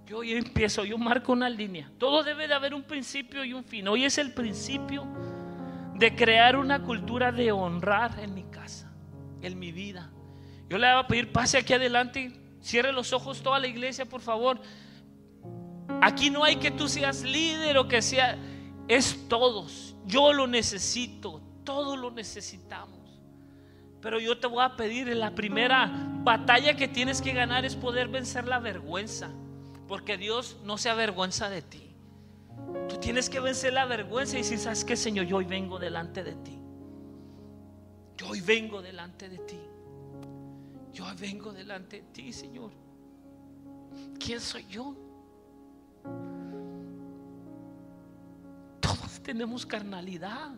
yo 0.06 0.20
hoy 0.20 0.34
empiezo, 0.34 0.86
yo 0.86 1.00
marco 1.00 1.32
una 1.32 1.50
línea. 1.50 1.92
Todo 1.98 2.22
debe 2.22 2.48
de 2.48 2.54
haber 2.54 2.76
un 2.76 2.84
principio 2.84 3.44
y 3.44 3.54
un 3.54 3.64
fin. 3.64 3.88
Hoy 3.88 4.06
es 4.06 4.20
el 4.20 4.32
principio 4.32 5.08
de 5.96 6.16
crear 6.16 6.56
una 6.56 6.84
cultura 6.84 7.32
de 7.32 7.52
honrar 7.52 8.20
en 8.20 8.36
mi 8.36 8.44
casa 8.44 8.93
en 9.44 9.60
mi 9.60 9.72
vida. 9.72 10.12
Yo 10.70 10.78
le 10.78 10.92
voy 10.92 11.04
a 11.04 11.08
pedir, 11.08 11.32
pase 11.32 11.58
aquí 11.58 11.74
adelante, 11.74 12.34
cierre 12.62 12.92
los 12.92 13.14
ojos 13.14 13.44
toda 13.44 13.60
la 13.60 13.68
iglesia, 13.68 14.06
por 14.06 14.22
favor. 14.22 14.60
Aquí 16.02 16.30
no 16.30 16.44
hay 16.44 16.56
que 16.56 16.72
tú 16.72 16.88
seas 16.88 17.24
líder 17.24 17.78
o 17.78 17.88
que 17.88 18.02
sea, 18.02 18.38
es 18.88 19.28
todos. 19.28 19.96
Yo 20.06 20.34
lo 20.34 20.48
necesito, 20.48 21.42
todos 21.64 21.98
lo 21.98 22.12
necesitamos. 22.12 23.00
Pero 24.02 24.20
yo 24.20 24.38
te 24.38 24.48
voy 24.48 24.64
a 24.64 24.76
pedir, 24.76 25.08
la 25.16 25.34
primera 25.34 25.90
batalla 26.24 26.76
que 26.76 26.88
tienes 26.88 27.22
que 27.22 27.32
ganar 27.32 27.64
es 27.64 27.76
poder 27.76 28.10
vencer 28.10 28.48
la 28.48 28.60
vergüenza. 28.60 29.30
Porque 29.88 30.18
Dios 30.18 30.58
no 30.64 30.78
se 30.78 30.90
avergüenza 30.90 31.50
de 31.50 31.62
ti. 31.62 31.96
Tú 32.90 32.98
tienes 32.98 33.30
que 33.30 33.40
vencer 33.40 33.74
la 33.74 33.86
vergüenza 33.86 34.36
y 34.36 34.42
decir, 34.42 34.60
¿sabes 34.60 34.84
qué, 34.84 34.96
Señor? 34.96 35.26
Yo 35.26 35.38
hoy 35.38 35.46
vengo 35.46 35.80
delante 35.80 36.24
de 36.24 36.34
ti. 36.36 36.63
Yo 38.18 38.30
hoy 38.30 38.42
vengo 38.42 38.82
delante 38.82 39.30
de 39.30 39.38
ti. 39.40 39.60
Yo 40.94 41.06
hoy 41.06 41.16
vengo 41.16 41.52
delante 41.52 42.02
de 42.02 42.08
ti, 42.10 42.32
Señor. 42.32 42.72
¿Quién 44.20 44.40
soy 44.40 44.66
yo? 44.68 44.96
Todos 48.80 49.20
tenemos 49.22 49.66
carnalidad. 49.66 50.52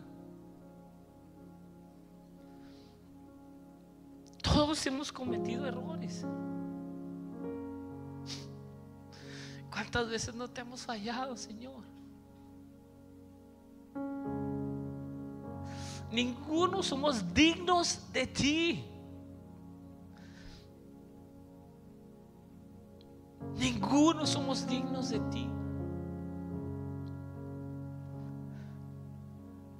Todos 4.42 4.86
hemos 4.86 5.10
cometido 5.10 5.66
errores. 5.66 6.24
¿Cuántas 9.70 10.08
veces 10.08 10.34
no 10.34 10.48
te 10.48 10.60
hemos 10.60 10.82
fallado, 10.82 11.36
Señor? 11.36 11.95
Ninguno 16.16 16.82
somos 16.82 17.34
dignos 17.34 18.10
de 18.10 18.26
ti. 18.26 18.84
Ninguno 23.58 24.24
somos 24.24 24.66
dignos 24.66 25.10
de 25.10 25.20
ti. 25.30 25.46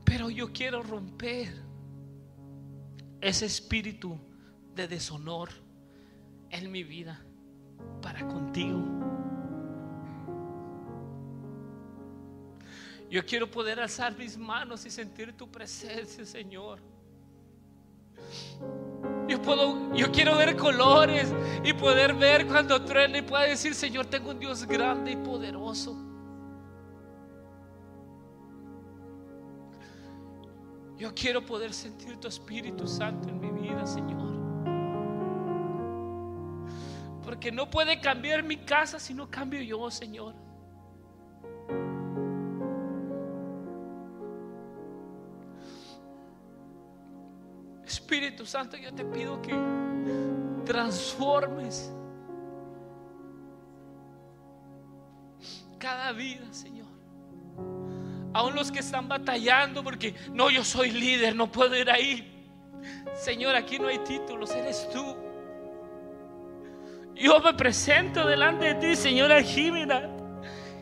Pero 0.04 0.28
yo 0.28 0.52
quiero 0.52 0.82
romper 0.82 1.48
ese 3.22 3.46
espíritu 3.46 4.20
de 4.74 4.88
deshonor 4.88 5.48
en 6.50 6.70
mi 6.70 6.84
vida 6.84 7.18
para 8.02 8.28
contigo. 8.28 9.05
Yo 13.08 13.24
quiero 13.24 13.50
poder 13.50 13.78
alzar 13.80 14.16
mis 14.16 14.36
manos 14.36 14.84
y 14.84 14.90
sentir 14.90 15.36
tu 15.36 15.50
presencia, 15.50 16.24
Señor. 16.24 16.80
Yo 19.28 19.40
puedo, 19.42 19.94
yo 19.94 20.10
quiero 20.10 20.36
ver 20.36 20.56
colores 20.56 21.32
y 21.64 21.72
poder 21.72 22.14
ver 22.14 22.46
cuando 22.46 22.84
truena 22.84 23.18
y 23.18 23.22
pueda 23.22 23.44
decir, 23.44 23.74
Señor, 23.74 24.06
tengo 24.06 24.30
un 24.30 24.38
Dios 24.38 24.64
grande 24.64 25.12
y 25.12 25.16
poderoso. 25.16 25.96
Yo 30.96 31.14
quiero 31.14 31.44
poder 31.44 31.74
sentir 31.74 32.18
tu 32.18 32.26
Espíritu 32.26 32.86
Santo 32.86 33.28
en 33.28 33.38
mi 33.38 33.50
vida, 33.50 33.86
Señor. 33.86 34.34
Porque 37.22 37.52
no 37.52 37.68
puede 37.68 38.00
cambiar 38.00 38.42
mi 38.42 38.56
casa 38.56 38.98
si 38.98 39.12
no 39.12 39.30
cambio 39.30 39.60
yo, 39.60 39.90
Señor. 39.90 40.45
Santo, 48.44 48.76
yo 48.76 48.92
te 48.92 49.04
pido 49.04 49.40
que 49.40 49.54
transformes 50.64 51.92
cada 55.78 56.12
vida, 56.12 56.44
Señor. 56.50 56.86
Aún 58.34 58.54
los 58.54 58.70
que 58.70 58.80
están 58.80 59.08
batallando 59.08 59.82
porque 59.82 60.14
no, 60.32 60.50
yo 60.50 60.64
soy 60.64 60.90
líder, 60.90 61.34
no 61.34 61.50
puedo 61.50 61.74
ir 61.76 61.90
ahí. 61.90 62.32
Señor, 63.14 63.54
aquí 63.54 63.78
no 63.78 63.88
hay 63.88 63.98
títulos, 64.00 64.50
eres 64.50 64.88
tú. 64.92 65.16
Yo 67.14 67.40
me 67.40 67.54
presento 67.54 68.26
delante 68.26 68.74
de 68.74 68.74
ti, 68.74 68.96
Señora 68.96 69.42
Jimena, 69.42 70.10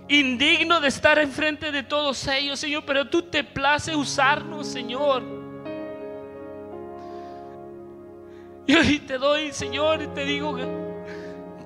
indigno 0.08 0.80
de 0.80 0.88
estar 0.88 1.18
enfrente 1.18 1.70
de 1.70 1.84
todos 1.84 2.26
ellos, 2.26 2.58
Señor, 2.58 2.84
pero 2.84 3.08
tú 3.08 3.22
te 3.22 3.44
place 3.44 3.94
usarnos, 3.94 4.66
Señor. 4.66 5.33
Y 8.66 8.74
hoy 8.74 8.98
te 9.00 9.18
doy, 9.18 9.52
Señor, 9.52 10.02
y 10.02 10.06
te 10.08 10.24
digo 10.24 10.56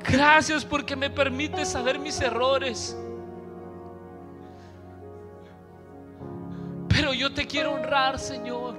gracias 0.05 0.64
porque 0.64 0.96
me 0.96 1.11
permites 1.11 1.68
saber 1.68 1.99
mis 1.99 2.20
errores. 2.20 2.96
Pero 6.88 7.12
yo 7.12 7.32
te 7.32 7.46
quiero 7.46 7.74
honrar, 7.74 8.18
Señor. 8.18 8.74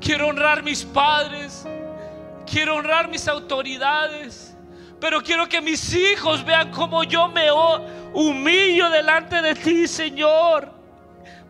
Quiero 0.00 0.28
honrar 0.28 0.62
mis 0.62 0.84
padres. 0.84 1.66
Quiero 2.44 2.76
honrar 2.76 3.08
mis 3.08 3.26
autoridades. 3.26 4.54
Pero 5.00 5.22
quiero 5.22 5.48
que 5.48 5.62
mis 5.62 5.94
hijos 5.94 6.44
vean 6.44 6.70
cómo 6.70 7.04
yo 7.04 7.28
me 7.28 7.46
humillo 8.12 8.90
delante 8.90 9.40
de 9.40 9.54
ti, 9.54 9.88
Señor 9.88 10.79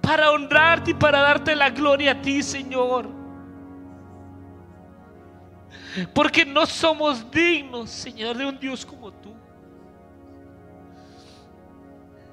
para 0.00 0.30
honrarte 0.30 0.92
y 0.92 0.94
para 0.94 1.20
darte 1.20 1.54
la 1.54 1.70
gloria 1.70 2.12
a 2.12 2.22
ti, 2.22 2.42
Señor. 2.42 3.08
Porque 6.14 6.44
no 6.44 6.66
somos 6.66 7.30
dignos, 7.30 7.90
Señor, 7.90 8.36
de 8.36 8.46
un 8.46 8.58
Dios 8.58 8.86
como 8.86 9.12
tú. 9.12 9.19